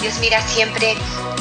[0.00, 0.94] Dios mira siempre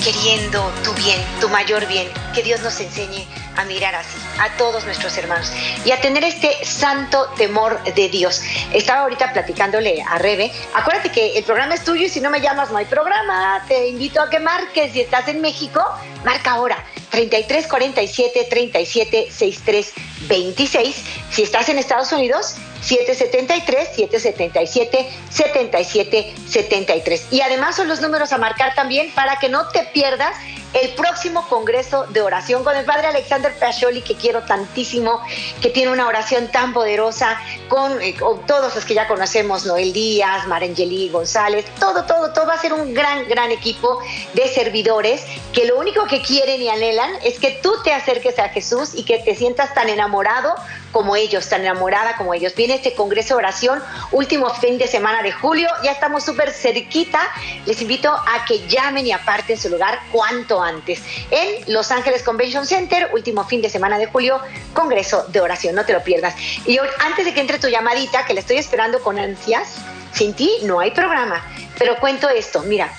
[0.03, 2.09] queriendo tu bien, tu mayor bien.
[2.33, 5.51] Que Dios nos enseñe a mirar así a todos nuestros hermanos
[5.85, 8.41] y a tener este santo temor de Dios.
[8.73, 10.51] Estaba ahorita platicándole a Rebe.
[10.73, 13.63] Acuérdate que el programa es tuyo y si no me llamas no hay programa.
[13.67, 14.93] Te invito a que marques.
[14.93, 15.83] Si estás en México,
[16.23, 16.83] marca ahora.
[17.11, 19.93] 33 47 37 63
[20.27, 20.95] 26.
[21.31, 27.27] Si estás en Estados Unidos, 773 777 77 73.
[27.31, 30.35] Y además son los números a marcar también para que no te pierdas
[30.73, 35.21] el próximo Congreso de Oración con el Padre Alexander Pacioli, que quiero tantísimo,
[35.62, 39.93] que tiene una oración tan poderosa, con, eh, con todos los que ya conocemos, Noel
[39.93, 42.45] Díaz, Marangeli González, todo, todo, todo.
[42.45, 43.99] Va a ser un gran, gran equipo
[44.34, 48.49] de servidores que lo único que quieren y anhelan es que tú te acerques a
[48.49, 50.55] Jesús y que te sientas tan enamorado
[50.91, 52.56] como ellos, tan enamorada como ellos.
[52.56, 57.19] Viene este Congreso de Oración, último fin de semana de julio, ya estamos súper cerquita.
[57.65, 61.02] Les invito a que llamen y aparten su lugar cuanto antes.
[61.32, 64.39] En Los Ángeles Convention Center, último fin de semana de julio,
[64.73, 66.36] Congreso de Oración, no te lo pierdas.
[66.65, 69.75] Y antes de que entre tu llamadita, que la estoy esperando con ansias,
[70.13, 71.45] sin ti no hay programa.
[71.78, 72.91] Pero cuento esto, mira,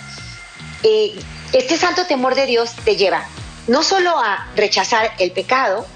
[0.82, 1.18] eh,
[1.52, 3.24] este santo temor de Dios te lleva
[3.66, 5.86] no solo a rechazar el pecado,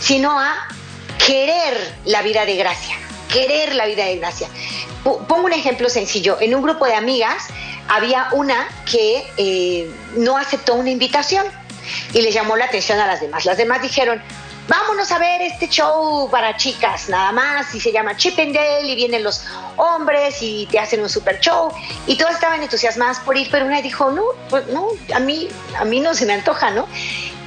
[0.00, 0.68] sino a
[1.26, 2.96] querer la vida de gracia,
[3.32, 4.48] querer la vida de gracia.
[5.04, 6.38] Pongo un ejemplo sencillo.
[6.40, 7.48] En un grupo de amigas
[7.88, 11.44] había una que eh, no aceptó una invitación
[12.12, 13.44] y le llamó la atención a las demás.
[13.44, 14.22] Las demás dijeron,
[14.68, 18.88] vámonos a ver este show para chicas, nada más, y se llama Chip and Dale,
[18.88, 19.44] y vienen los
[19.76, 21.72] hombres y te hacen un super show,
[22.06, 25.84] y todas estaban entusiasmadas por ir, pero una dijo, no, pues no, a mí, a
[25.84, 26.86] mí no se me antoja, ¿no?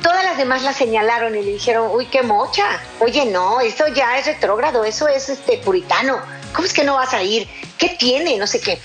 [0.06, 4.20] Todas las demás la señalaron y le dijeron, uy, qué mocha, oye, no, eso ya
[4.20, 6.22] es retrógrado, eso es este puritano,
[6.54, 7.48] ¿cómo es que no vas a ir?
[7.80, 8.38] ¿Qué tiene?
[8.38, 8.80] No sé qué.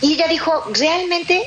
[0.00, 1.46] Y ella dijo, realmente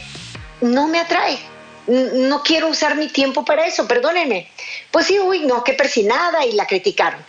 [0.62, 1.40] no me atrae,
[1.88, 4.52] no quiero usar mi tiempo para eso, perdónenme.
[4.92, 7.20] Pues sí, uy, no, qué persinada, y la criticaron.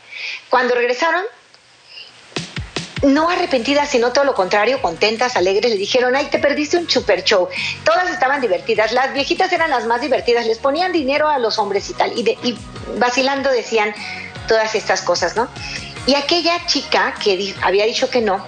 [0.50, 1.24] Cuando regresaron,
[3.02, 7.22] no arrepentidas, sino todo lo contrario, contentas, alegres, le dijeron, ay, te perdiste un super
[7.24, 7.48] show.
[7.84, 11.88] Todas estaban divertidas, las viejitas eran las más divertidas, les ponían dinero a los hombres
[11.90, 12.58] y tal, y, y
[12.98, 13.94] vacilando decían
[14.46, 15.48] todas estas cosas, ¿no?
[16.06, 18.44] Y aquella chica que había dicho que no,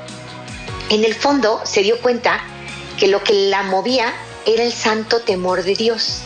[0.88, 2.40] en el fondo se dio cuenta
[2.98, 4.12] que lo que la movía
[4.46, 6.22] era el santo temor de Dios,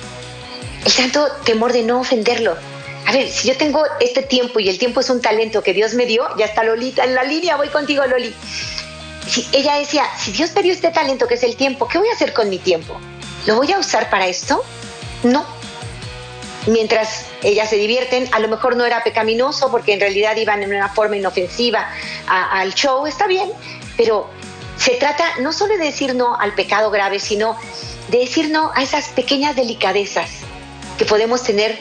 [0.85, 2.57] el santo temor de no ofenderlo.
[3.07, 5.95] A ver, si yo tengo este tiempo y el tiempo es un talento que Dios
[5.95, 8.35] me dio, ya está Lolita en la línea, voy contigo Loli.
[9.29, 12.09] Si, ella decía, si Dios me dio este talento que es el tiempo, ¿qué voy
[12.09, 12.99] a hacer con mi tiempo?
[13.47, 14.65] ¿Lo voy a usar para esto?
[15.23, 15.45] No.
[16.67, 20.75] Mientras ellas se divierten, a lo mejor no era pecaminoso porque en realidad iban en
[20.75, 21.87] una forma inofensiva
[22.27, 23.51] al show, está bien,
[23.99, 24.31] pero
[24.79, 27.57] se trata no solo de decir no al pecado grave, sino
[28.09, 30.31] de decir no a esas pequeñas delicadezas
[30.97, 31.79] que podemos tener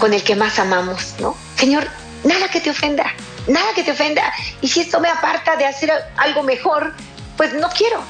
[0.00, 1.36] con el que más amamos, ¿no?
[1.56, 1.86] Señor,
[2.24, 3.14] nada que te ofenda,
[3.46, 4.32] nada que te ofenda.
[4.60, 6.94] Y si esto me aparta de hacer algo mejor,
[7.36, 8.02] pues no quiero.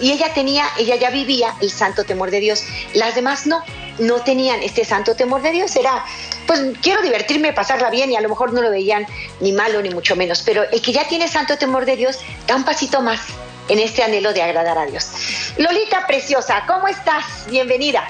[0.00, 2.64] Y ella tenía, ella ya vivía el santo temor de Dios.
[2.94, 3.62] Las demás no.
[3.98, 5.76] no tenían este santo temor de Dios.
[5.76, 6.04] Era,
[6.46, 9.06] pues quiero divertirme, pasarla bien y a lo mejor no lo veían
[9.40, 10.42] ni malo ni mucho menos.
[10.42, 13.20] Pero el que ya tiene santo temor de Dios da un pasito más
[13.68, 15.10] en este anhelo de agradar a Dios.
[15.58, 17.24] Lolita Preciosa, ¿cómo estás?
[17.48, 18.08] Bienvenida.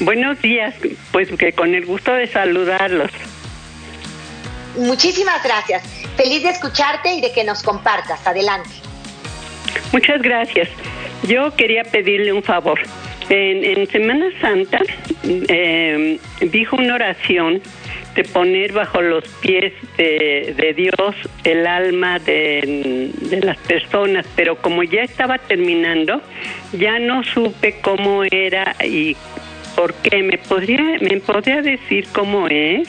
[0.00, 0.74] Buenos días,
[1.10, 3.10] pues que con el gusto de saludarlos.
[4.76, 5.84] Muchísimas gracias.
[6.16, 8.26] Feliz de escucharte y de que nos compartas.
[8.26, 8.70] Adelante.
[9.92, 10.68] Muchas gracias.
[11.26, 12.78] Yo quería pedirle un favor.
[13.28, 14.80] En, Semana Santa
[15.24, 17.60] eh, dijo una oración
[18.14, 23.10] de poner bajo los pies de, Dios el alma de,
[23.42, 26.22] las personas, pero como ya estaba terminando,
[26.72, 29.16] ya no supe cómo era y
[29.76, 30.22] por qué.
[30.22, 32.88] ¿Me podría, me podría decir cómo es?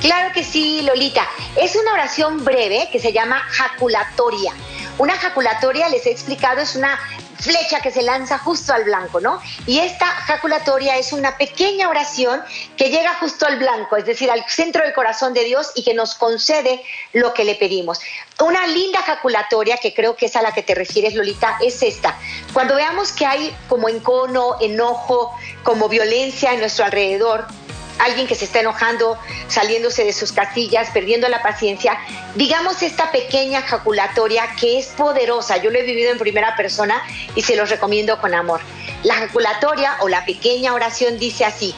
[0.00, 1.26] Claro que sí, Lolita.
[1.60, 4.52] Es una oración breve que se llama jaculatoria.
[4.98, 6.98] Una jaculatoria, les he explicado, es una
[7.40, 9.40] flecha que se lanza justo al blanco, ¿no?
[9.66, 12.42] Y esta jaculatoria es una pequeña oración
[12.76, 15.94] que llega justo al blanco, es decir, al centro del corazón de Dios y que
[15.94, 18.00] nos concede lo que le pedimos.
[18.40, 22.16] Una linda jaculatoria, que creo que es a la que te refieres, Lolita, es esta.
[22.52, 27.46] Cuando veamos que hay como encono, enojo, como violencia en nuestro alrededor,
[28.00, 31.98] alguien que se está enojando, saliéndose de sus castillas, perdiendo la paciencia,
[32.34, 35.58] digamos esta pequeña jaculatoria que es poderosa.
[35.58, 37.02] Yo lo he vivido en primera persona
[37.34, 38.60] y se los recomiendo con amor.
[39.02, 41.74] La jaculatoria o la pequeña oración dice así,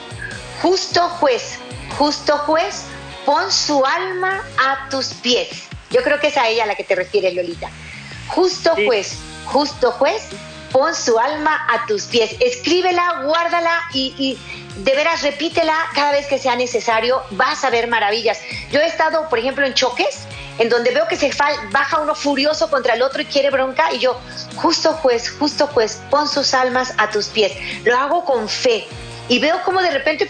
[0.60, 1.58] justo juez,
[1.98, 2.84] justo juez,
[3.24, 5.48] pon su alma a tus pies.
[5.90, 7.68] Yo creo que es a ella a la que te refieres, Lolita.
[8.28, 10.28] Justo juez, justo juez,
[10.72, 12.34] pon su alma a tus pies.
[12.40, 14.38] Escríbela, guárdala y,
[14.76, 17.22] de veras repítela cada vez que sea necesario.
[17.30, 18.40] Vas a ver maravillas.
[18.70, 20.20] Yo he estado, por ejemplo, en choques
[20.58, 21.30] en donde veo que se
[21.70, 24.18] baja uno furioso contra el otro y quiere bronca y yo,
[24.56, 27.52] justo juez, justo juez, pon sus almas a tus pies.
[27.84, 28.86] Lo hago con fe
[29.28, 30.28] y veo como de repente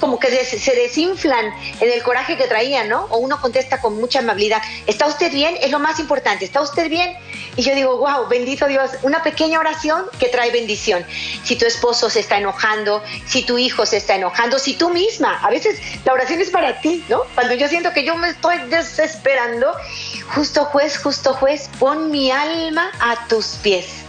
[0.00, 3.04] como que se desinflan en el coraje que traían, ¿no?
[3.10, 5.56] O uno contesta con mucha amabilidad, ¿está usted bien?
[5.60, 7.16] Es lo más importante, ¿está usted bien?
[7.56, 11.04] Y yo digo, wow, bendito Dios, una pequeña oración que trae bendición.
[11.44, 15.38] Si tu esposo se está enojando, si tu hijo se está enojando, si tú misma,
[15.40, 17.22] a veces la oración es para ti, ¿no?
[17.34, 19.72] Cuando yo siento que yo me estoy desesperando,
[20.34, 24.04] justo juez, justo juez, pon mi alma a tus pies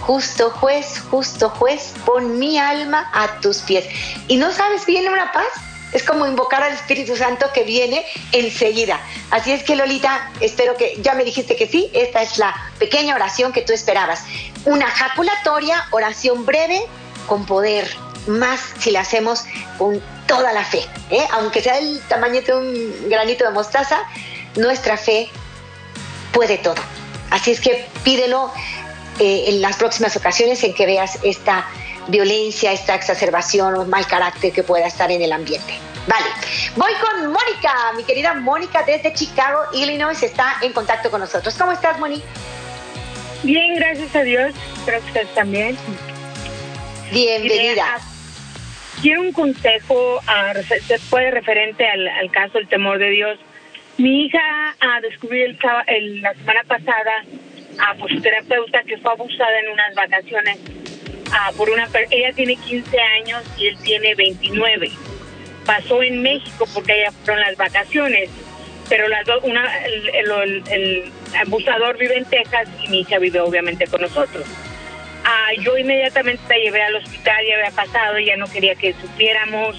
[0.00, 3.86] Justo juez, justo juez, pon mi alma a tus pies.
[4.28, 5.48] Y no sabes, viene una paz.
[5.96, 9.00] Es como invocar al Espíritu Santo que viene enseguida.
[9.30, 13.14] Así es que Lolita, espero que ya me dijiste que sí, esta es la pequeña
[13.14, 14.22] oración que tú esperabas.
[14.66, 16.82] Una jaculatoria, oración breve,
[17.26, 17.88] con poder,
[18.26, 19.44] más si la hacemos
[19.78, 20.84] con toda la fe.
[21.10, 21.26] ¿eh?
[21.32, 24.00] Aunque sea el tamaño de un granito de mostaza,
[24.54, 25.30] nuestra fe
[26.30, 26.82] puede todo.
[27.30, 28.52] Así es que pídelo
[29.18, 31.66] eh, en las próximas ocasiones en que veas esta
[32.08, 35.74] violencia, esta exacerbación o mal carácter que pueda estar en el ambiente.
[36.06, 36.26] Vale,
[36.76, 41.54] voy con Mónica, mi querida Mónica desde Chicago, Illinois, está en contacto con nosotros.
[41.56, 42.22] ¿Cómo estás, Moni?
[43.42, 44.54] Bien, gracias a Dios.
[44.78, 45.76] Espero que ustedes también.
[47.12, 47.98] Bienvenida.
[49.02, 50.20] Quiero un consejo
[50.88, 53.38] después de referente al, caso del temor de Dios.
[53.98, 54.38] Mi hija
[54.80, 57.24] a descubrir el, la semana pasada
[57.78, 60.58] a por su terapeuta que fue abusada en unas vacaciones
[61.32, 64.90] a por una ella tiene 15 años y él tiene 29
[65.64, 68.30] pasó en México porque allá fueron las vacaciones
[68.88, 74.00] pero las una el, el, abusador vive en Texas y mi hija vive obviamente con
[74.00, 74.46] nosotros.
[75.24, 79.76] Ah, yo inmediatamente la llevé al hospital ya había pasado ya no quería que supiéramos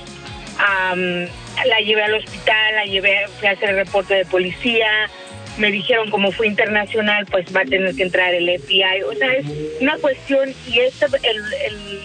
[1.66, 5.10] la llevé al hospital la llevé fui a hacer el reporte de policía
[5.58, 9.04] me dijeron como fue internacional, pues va a tener que entrar el FBI.
[9.04, 9.46] O sea, es
[9.82, 11.43] una cuestión, y este, el,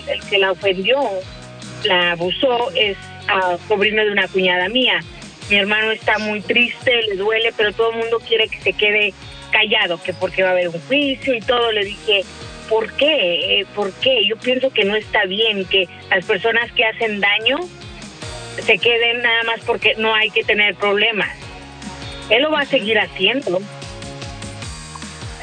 [0.09, 0.99] el, que la ofendió,
[1.85, 2.97] la abusó, es
[3.29, 5.01] a sobrino de una cuñada mía.
[5.51, 9.13] Mi hermano está muy triste, le duele, pero todo el mundo quiere que se quede
[9.51, 11.73] callado, que porque va a haber un juicio y todo.
[11.73, 12.23] Le dije,
[12.69, 13.61] ¿por qué?
[13.61, 14.27] Eh, ¿Por qué?
[14.27, 17.59] Yo pienso que no está bien que las personas que hacen daño
[18.65, 21.29] se queden nada más porque no hay que tener problemas
[22.33, 23.61] él lo va a seguir haciendo.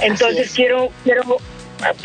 [0.02, 1.38] Entonces quiero, quiero,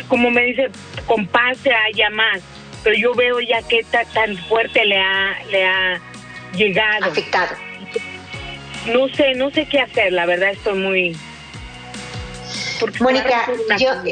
[0.08, 0.70] como me dice,
[1.06, 2.40] con paz se haya más,
[2.82, 6.00] pero yo veo ya que tan fuerte le ha, le ha
[6.54, 7.06] llegado.
[7.06, 7.56] Afectado.
[8.86, 11.16] No sé, no sé qué hacer, la verdad estoy muy...
[13.00, 13.46] Mónica,
[13.78, 14.02] yo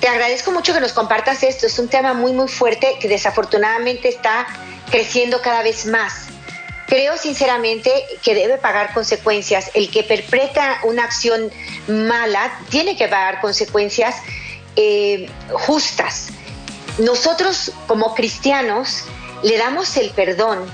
[0.00, 1.66] te agradezco mucho que nos compartas esto.
[1.66, 4.46] Es un tema muy, muy fuerte que desafortunadamente está
[4.90, 6.27] creciendo cada vez más.
[6.88, 9.70] Creo sinceramente que debe pagar consecuencias.
[9.74, 11.50] El que perpetra una acción
[11.86, 14.16] mala tiene que pagar consecuencias
[14.76, 16.28] eh, justas.
[16.98, 19.04] nosotros como cristianos
[19.42, 20.66] le damos el perdón,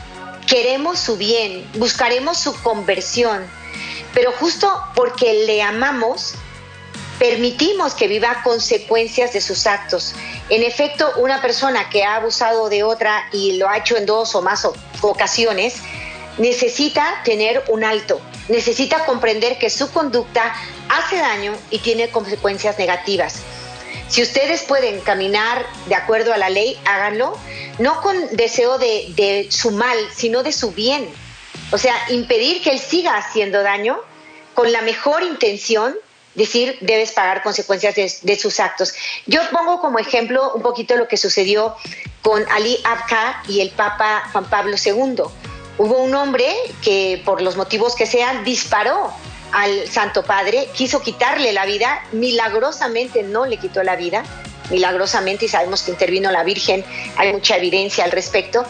[0.47, 3.45] queremos su bien, buscaremos su conversión,
[4.13, 6.35] pero justo porque le amamos,
[7.19, 10.15] permitimos que viva consecuencias de sus actos.
[10.49, 14.35] En efecto, una persona que ha abusado de otra y lo ha hecho en dos
[14.35, 14.67] o más
[15.01, 15.77] ocasiones,
[16.39, 20.55] necesita tener un alto, necesita comprender que su conducta
[20.89, 23.43] hace daño y tiene consecuencias negativas.
[24.09, 27.39] Si ustedes pueden caminar de acuerdo a la ley, háganlo,
[27.79, 31.09] no con deseo de, de su mal, sino de su bien.
[31.73, 33.99] O sea, impedir que él siga haciendo daño
[34.53, 35.97] con la mejor intención,
[36.35, 38.95] decir, debes pagar consecuencias de, sus actos.
[39.27, 41.77] Yo pongo como ejemplo un poquito lo que sucedió
[42.23, 45.23] con Ali Abka y el Papa Juan Pablo II.
[45.77, 49.13] Hubo un hombre que, por los motivos que sean, disparó
[49.53, 54.25] al Santo Padre, quiso quitarle la vida, milagrosamente no le quitó la vida,
[54.71, 56.85] milagrosamente, y sabemos que intervino la Virgen,
[57.17, 58.65] hay mucha evidencia al respecto,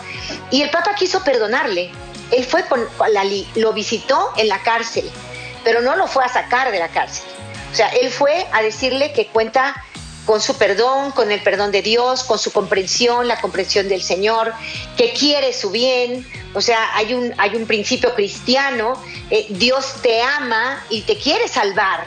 [0.51, 1.91] y el Papa quiso perdonarle.
[2.31, 2.87] Él fue con
[3.17, 5.11] Ali, lo visitó en la cárcel,
[5.63, 7.34] pero no lo fue a sacar de la cárcel.
[7.75, 9.75] O sea, él fue a decirle que cuenta
[10.27, 14.53] con su perdón, con el perdón de Dios, con su comprensión, la comprensión del Señor,
[14.97, 16.25] que quiere su bien.
[16.55, 18.93] O sea, hay un, hay un principio cristiano,
[19.29, 22.05] eh, Dios te ama y te quiere salvar.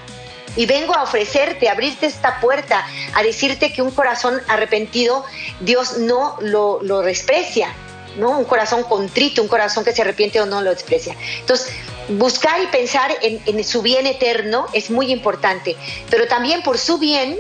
[0.55, 5.26] Y vengo a ofrecerte, a abrirte esta puerta, a decirte que un corazón arrepentido,
[5.59, 7.74] Dios no lo, lo desprecia,
[8.15, 8.39] ¿no?
[8.39, 11.13] Un corazón contrito, un corazón que se arrepiente o no lo desprecia.
[11.41, 11.74] Entonces,
[12.10, 15.76] buscar y pensar en, su bien eterno es muy importante,
[16.10, 17.38] pero también por su bien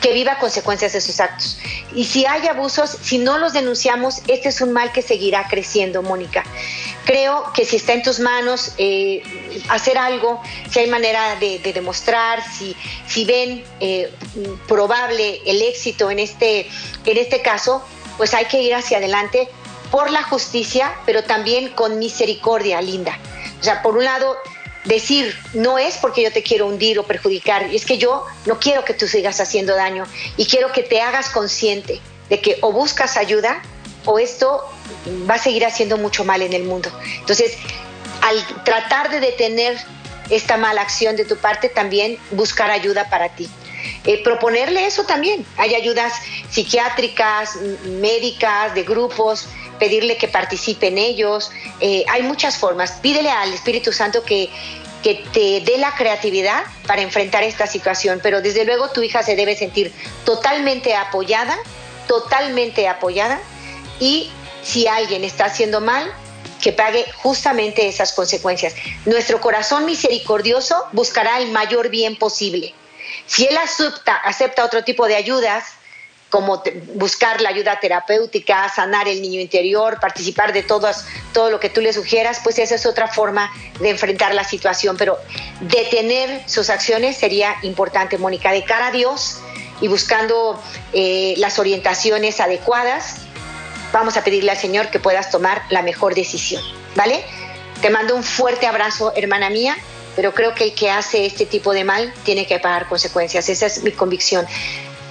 [0.00, 1.58] que viva consecuencias de sus actos.
[1.94, 6.02] Y si hay abusos, si no los denunciamos, este es un mal que seguirá creciendo,
[6.02, 6.44] Mónica.
[7.06, 9.22] Creo que si está en tus manos eh,
[9.68, 12.76] hacer algo, si hay manera de, demostrar, si,
[13.06, 14.12] si ven eh,
[14.68, 16.68] probable el éxito en este,
[17.06, 17.82] en este caso,
[18.18, 19.48] pues hay que ir hacia adelante
[19.90, 23.18] por la justicia, pero también con misericordia, Linda.
[23.64, 24.36] O sea, por un lado,
[24.84, 28.84] decir no es porque yo te quiero hundir o perjudicar, es que yo no quiero
[28.84, 30.04] que tú sigas haciendo daño
[30.36, 31.98] y quiero que te hagas consciente
[32.28, 33.62] de que o buscas ayuda
[34.04, 34.62] o esto
[35.30, 36.90] va a seguir haciendo mucho mal en el mundo.
[37.20, 37.56] Entonces,
[38.20, 39.78] al tratar de detener
[40.28, 43.48] esta mala acción de tu parte, también buscar ayuda para ti.
[44.04, 45.46] Eh, proponerle eso también.
[45.56, 46.12] Hay ayudas
[46.50, 47.56] psiquiátricas,
[47.86, 49.48] médicas, de grupos,
[49.78, 51.50] pedirle que participe en ellos.
[51.80, 52.92] Eh, hay muchas formas.
[53.02, 54.50] Pídele al Espíritu Santo que,
[55.02, 59.36] que te dé la creatividad para enfrentar esta situación, pero desde luego tu hija se
[59.36, 59.92] debe sentir
[60.24, 61.56] totalmente apoyada,
[62.06, 63.40] totalmente apoyada
[64.00, 64.30] y
[64.62, 66.12] si alguien está haciendo mal,
[66.62, 68.74] que pague justamente esas consecuencias.
[69.04, 72.74] Nuestro corazón misericordioso buscará el mayor bien posible.
[73.26, 75.64] Si él acepta, acepta otro tipo de ayudas,
[76.34, 76.64] como
[76.94, 81.80] buscar la ayuda terapéutica, sanar el niño interior, participar de todas, todo lo que tú
[81.80, 84.96] le sugieras, pues esa es otra forma de enfrentar la situación.
[84.96, 85.16] Pero
[85.60, 89.38] detener sus acciones sería importante, Mónica, de cara a Dios
[89.80, 90.60] y buscando
[90.92, 93.18] eh, las orientaciones adecuadas,
[93.92, 96.64] vamos a pedirle al Señor que puedas tomar la mejor decisión,
[96.96, 97.24] ¿vale?
[97.80, 99.76] Te mando un fuerte abrazo, hermana mía,
[100.16, 103.66] pero creo que el que hace este tipo de mal tiene que pagar consecuencias, esa
[103.66, 104.48] es mi convicción.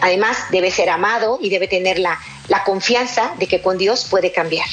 [0.04, 2.20] Además, debe ser amado y debe tener la,
[2.66, 4.68] confianza de que con Dios puede cambiar.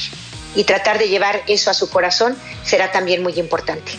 [0.55, 3.93] Y tratar de llevar eso a su corazón será también muy importante.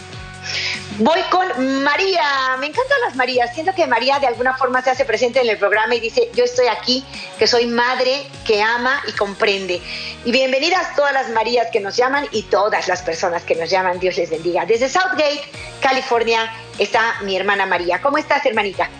[0.98, 2.22] Voy con María.
[2.60, 3.54] Me encantan las Marías.
[3.54, 6.44] Siento que María de alguna forma se hace presente en el programa y dice, yo
[6.44, 7.02] estoy aquí,
[7.38, 9.80] que soy madre, que ama y comprende.
[10.26, 13.98] Y bienvenidas todas las Marías que nos llaman y todas las personas que nos llaman.
[14.00, 14.66] Dios les bendiga.
[14.66, 15.44] Desde Southgate,
[15.80, 18.02] California, está mi hermana María.
[18.02, 18.90] ¿Cómo estás, hermanita?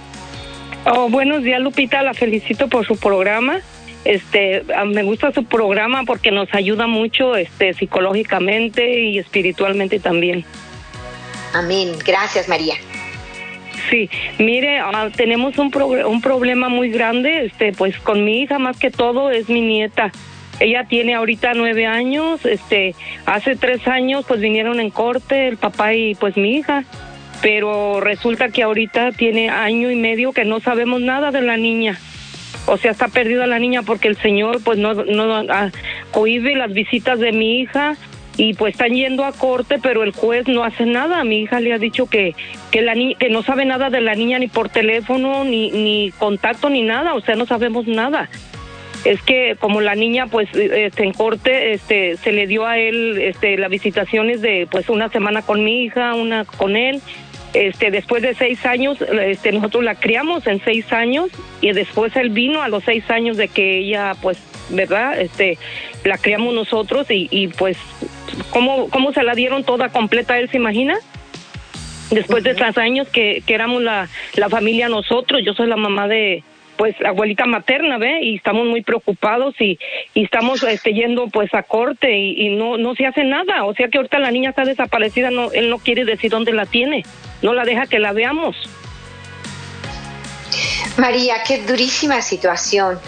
[0.84, 2.02] Oh, buenos días, Lupita.
[2.02, 3.60] La felicito por su programa.
[4.04, 10.44] Este, ah, me gusta su programa porque nos ayuda mucho, este, psicológicamente y espiritualmente también.
[11.54, 11.92] Amén.
[12.04, 12.74] Gracias, María.
[13.90, 15.72] Sí, mire, ah, tenemos un,
[16.06, 20.10] un problema muy grande, este, pues con mi hija más que todo es mi nieta.
[20.58, 25.94] Ella tiene ahorita nueve años, este, hace tres años pues vinieron en corte el papá
[25.94, 26.84] y pues mi hija
[27.42, 31.98] pero resulta que ahorita tiene año y medio que no sabemos nada de la niña.
[32.66, 35.70] O sea, está perdida la niña porque el señor pues no, no ah,
[36.12, 37.96] cohibe las visitas de mi hija
[38.36, 41.24] y pues están yendo a corte, pero el juez no hace nada.
[41.24, 42.34] Mi hija le ha dicho que
[42.70, 46.70] que la que no sabe nada de la niña ni por teléfono ni ni contacto
[46.70, 48.30] ni nada, o sea, no sabemos nada.
[49.04, 53.18] Es que como la niña pues este, en corte este se le dio a él
[53.20, 57.02] este las visitaciones de pues una semana con mi hija, una con él
[57.54, 61.30] Este, después de seis años, este, nosotros la criamos en seis años
[61.60, 64.38] y después él vino a los seis años de que ella, pues,
[64.70, 65.20] ¿verdad?
[65.20, 65.58] Este,
[66.04, 67.76] la criamos nosotros y, y pues,
[68.50, 70.96] ¿cómo, ¿cómo se la dieron toda completa él, se imagina?
[72.10, 76.08] Después de esos años que, que éramos la, la familia nosotros, yo soy la mamá
[76.08, 76.42] de,
[76.76, 78.22] pues abuelita materna, ¿ve?
[78.22, 79.78] Y estamos muy preocupados y,
[80.14, 83.64] estamos este, yendo pues a corte y, y, no no se hace nada.
[83.64, 86.66] O sea que ahorita la niña está desaparecida, no él no quiere decir dónde la
[86.66, 87.04] tiene,
[87.42, 88.56] no la deja que la veamos.
[90.96, 93.00] María, qué durísima situación.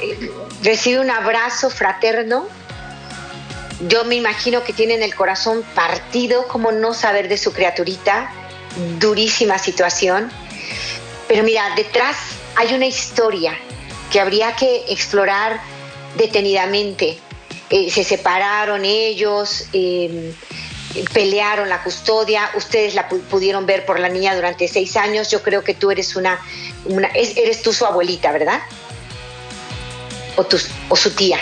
[0.00, 0.30] Eh,
[0.62, 2.48] Recibe un abrazo fraterno.
[3.88, 8.30] Yo me imagino que tienen el corazón partido, como no saber de su criaturita.
[8.98, 10.30] Durísima situación.
[11.28, 12.16] Pero mira, detrás
[12.56, 13.56] hay una historia
[14.10, 15.60] que habría que explorar
[16.16, 17.18] detenidamente.
[17.70, 20.32] Eh, se separaron ellos, eh,
[21.12, 25.42] pelearon la custodia, ustedes la pu pudieron ver por la niña durante seis años, yo
[25.42, 26.40] creo que tú eres una,
[26.86, 28.60] una es, eres tú su abuelita, ¿verdad?
[30.36, 31.38] O, tu, o su tía.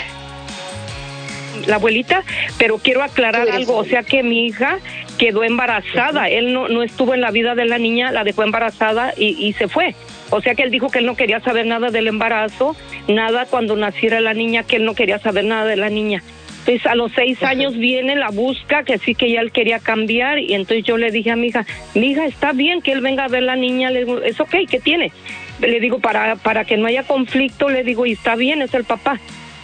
[1.67, 2.23] La abuelita,
[2.59, 4.79] pero quiero aclarar algo, o sea que mi hija
[5.19, 9.15] quedó embarazada, él no, no estuvo en la vida de la niña, la dejó embarazada
[9.17, 9.95] y, y se fue.
[10.31, 12.77] O sea que él dijo que él no quería saber nada del embarazo,
[13.09, 16.23] nada cuando naciera la niña, que él no quería saber nada de la niña.
[16.67, 20.41] Entonces a los seis años viene, la busca, que sí que ya él quería cambiar
[20.41, 21.65] y entonces yo le dije a mi hija,
[21.95, 24.57] mi hija está bien que él venga a ver la niña, le digo, es ok,
[24.69, 25.13] ¿qué tiene?
[25.61, 28.83] Le digo, para, para que no haya conflicto, le digo, y está bien, es el
[28.83, 29.21] papá.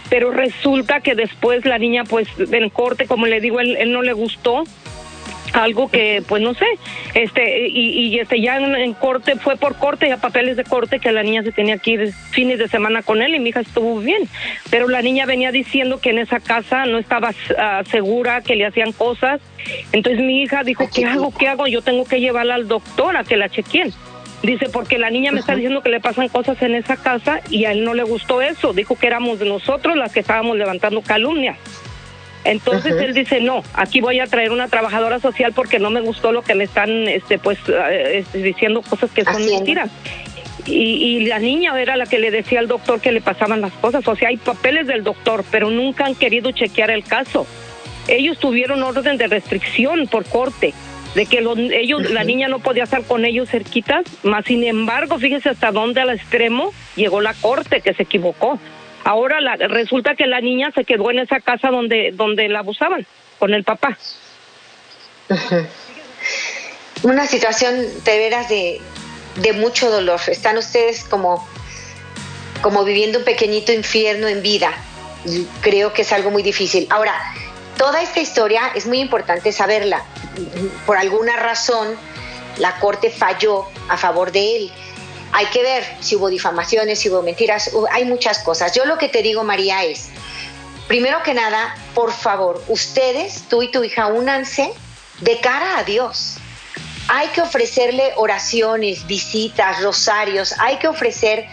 [0.09, 4.01] Pero resulta que después la niña, pues en corte, como le digo, él, él no
[4.01, 4.63] le gustó,
[5.53, 6.65] algo que pues no sé
[7.13, 10.99] este y, y este ya en, en, corte fue por corte ya papeles de corte
[10.99, 13.61] que la niña se tenía que ir fines de semana con él y mi hija
[13.61, 14.23] estuvo bien.
[14.69, 18.65] Pero la niña venía diciendo que en esa casa no estaba uh, segura que le
[18.65, 19.41] hacían cosas.
[19.91, 23.23] Entonces mi hija dijo qué hago qué hago yo tengo que llevarla al doctor a
[23.23, 23.93] que la chequeen
[24.43, 27.63] Dice, porque la niña me está diciendo que le pasan cosas en esa casa y
[27.63, 28.73] a él no le gustó eso.
[28.73, 31.57] Dijo que éramos nosotros las que estábamos levantando calumnias.
[32.45, 36.31] Entonces él dice, no, aquí voy a traer una trabajadora social porque no me gustó
[36.31, 37.57] lo que me están este, pues,
[38.11, 39.55] este, diciendo cosas que son Haciendo.
[39.55, 39.89] mentiras.
[40.65, 43.73] Y, y, la niña era la que le decía al doctor que le pasaban las
[43.73, 44.07] cosas.
[44.07, 47.45] O sea, hay papeles del doctor, pero nunca han querido chequear el caso.
[48.07, 50.73] Ellos tuvieron orden de restricción por corte,
[51.15, 52.09] de que los, ellos, uh -huh.
[52.09, 56.09] la niña no podía estar con ellos cerquitas, más sin embargo, fíjese hasta dónde al
[56.09, 58.59] extremo llegó la corte, que se equivocó.
[59.03, 63.05] Ahora la, resulta que la niña se quedó en esa casa donde, donde la abusaban,
[63.39, 63.97] con el papá.
[67.03, 68.81] Una situación de veras de,
[69.35, 70.21] de mucho dolor.
[70.27, 71.45] Están ustedes como,
[72.61, 74.71] como viviendo un pequeñito infierno en vida.
[75.61, 76.87] Creo que es algo muy difícil.
[76.89, 77.13] Ahora,
[77.77, 80.03] toda esta historia es muy importante saberla.
[80.85, 81.95] Por alguna razón,
[82.57, 84.71] la corte falló a favor de él
[85.33, 88.71] hay que ver si hubo difamaciones, si hubo mentiras, hay muchas cosas.
[88.73, 90.09] Yo lo que te digo, María, es,
[90.87, 94.71] primero que nada, por favor, ustedes, tú y tu hija, únanse
[95.21, 96.35] de cara a Dios.
[97.07, 101.47] Hay que ofrecerle oraciones, visitas, rosarios, hay que ofrecer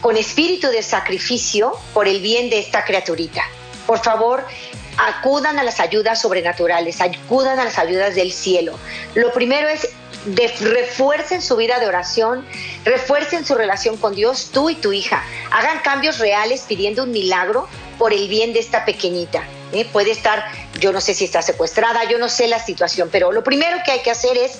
[0.00, 3.44] con espíritu de sacrificio por el bien de esta criaturita.
[3.86, 4.44] Por favor,
[4.98, 8.76] acudan a las ayudas sobrenaturales, acudan a las ayudas del cielo.
[9.14, 9.88] Lo primero es
[10.60, 12.44] refuercen su vida de oración,
[12.84, 15.22] refuercen su relación con Dios, tú y tu hija.
[15.50, 17.68] Hagan cambios reales pidiendo un milagro
[17.98, 19.44] por el bien de esta pequeñita.
[19.72, 19.84] ¿eh?
[19.84, 20.44] Puede estar,
[20.78, 23.92] yo no sé si está secuestrada, yo no sé la situación, pero lo primero que
[23.92, 24.58] hay que hacer es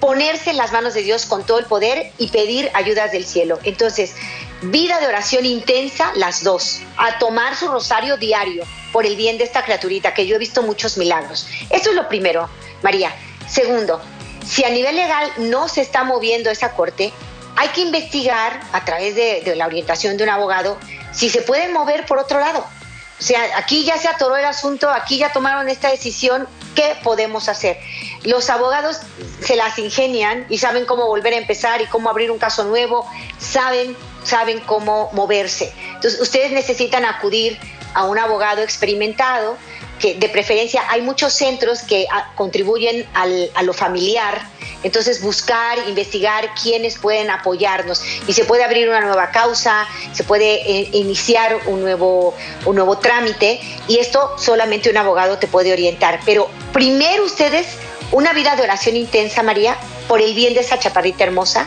[0.00, 3.58] ponerse en las manos de Dios con todo el poder y pedir ayudas del cielo.
[3.64, 4.14] Entonces,
[4.62, 9.44] vida de oración intensa, las dos, a tomar su rosario diario por el bien de
[9.44, 11.46] esta criaturita, que yo he visto muchos milagros.
[11.70, 12.48] Eso es lo primero,
[12.82, 13.14] María.
[13.48, 14.00] Segundo,
[14.46, 17.12] si a nivel legal no se está moviendo esa corte,
[17.58, 20.78] hay que investigar a través de, la orientación de un abogado
[21.12, 22.60] si se puede mover por otro lado.
[22.60, 26.46] O sea, aquí ya se atoró el asunto, aquí ya tomaron esta decisión,
[26.76, 27.76] ¿qué podemos hacer?
[28.22, 29.00] Los abogados
[29.44, 33.04] se las ingenian y saben cómo volver a empezar y cómo abrir un caso nuevo,
[33.40, 35.72] saben, saben cómo moverse.
[35.94, 37.58] Entonces, ustedes necesitan acudir
[37.92, 39.56] a un abogado experimentado,
[39.98, 44.40] que de preferencia hay muchos centros que a, contribuyen al, a lo familiar,
[44.82, 48.02] entonces buscar, investigar quiénes pueden apoyarnos.
[48.26, 52.34] Y se puede abrir una nueva causa, se puede eh, iniciar un nuevo,
[52.64, 53.60] un nuevo trámite.
[53.88, 56.20] Y esto solamente un abogado te puede orientar.
[56.24, 57.66] Pero primero ustedes,
[58.12, 59.76] una vida de oración intensa, María,
[60.06, 61.66] por el bien de esa chaparrita hermosa,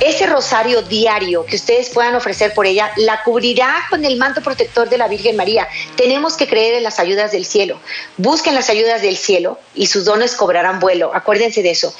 [0.00, 4.88] ese rosario diario que ustedes puedan ofrecer por ella la cubrirá con el manto protector
[4.88, 5.68] de la Virgen María.
[5.96, 7.80] Tenemos que creer en las ayudas del cielo.
[8.16, 11.10] Busquen las ayudas del cielo y sus dones cobrarán vuelo.
[11.14, 11.94] Acuérdense de eso.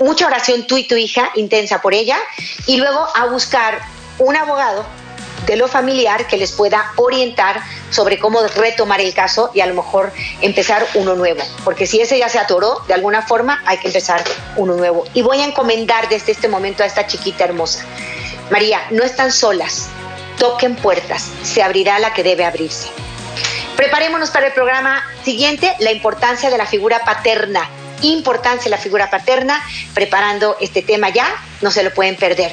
[0.00, 2.18] mucha oración tú y tu hija, intensa por ella,
[2.66, 3.80] y luego a buscar
[4.18, 4.84] un abogado
[5.46, 9.74] de lo familiar que les pueda orientar sobre cómo retomar el caso y a lo
[9.74, 11.42] mejor empezar uno nuevo.
[11.64, 14.22] Porque si ese ya se atoró, de alguna forma hay que empezar
[14.56, 15.04] uno nuevo.
[15.14, 17.84] Y voy a encomendar desde este momento a esta chiquita hermosa.
[18.50, 19.88] María, no están solas.
[20.38, 21.30] Toquen puertas.
[21.42, 22.88] Se abrirá la que debe abrirse.
[23.76, 27.68] Preparémonos para el programa siguiente, la importancia de la figura paterna.
[28.02, 29.60] Importancia de la figura paterna.
[29.94, 31.26] Preparando este tema ya,
[31.60, 32.52] no se lo pueden perder.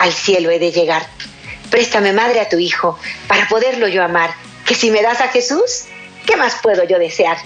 [0.00, 1.06] al cielo he de llegar.
[1.70, 2.98] Préstame, madre, a tu hijo,
[3.28, 4.30] para poderlo yo amar,
[4.66, 5.84] que si me das a Jesús,
[6.26, 7.36] ¿qué más puedo yo desear?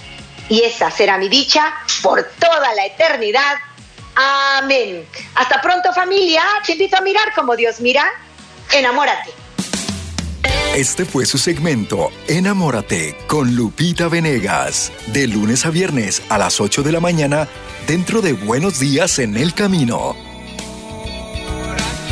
[0.48, 3.56] Y esa será mi dicha por toda la eternidad.
[4.14, 5.04] Amén.
[5.34, 6.42] Hasta pronto familia.
[6.64, 8.04] Te invito a mirar como Dios mira.
[8.72, 9.30] Enamórate.
[10.74, 14.92] Este fue su segmento Enamórate con Lupita Venegas.
[15.08, 17.48] De lunes a viernes a las 8 de la mañana
[17.86, 20.33] dentro de Buenos Días en el Camino.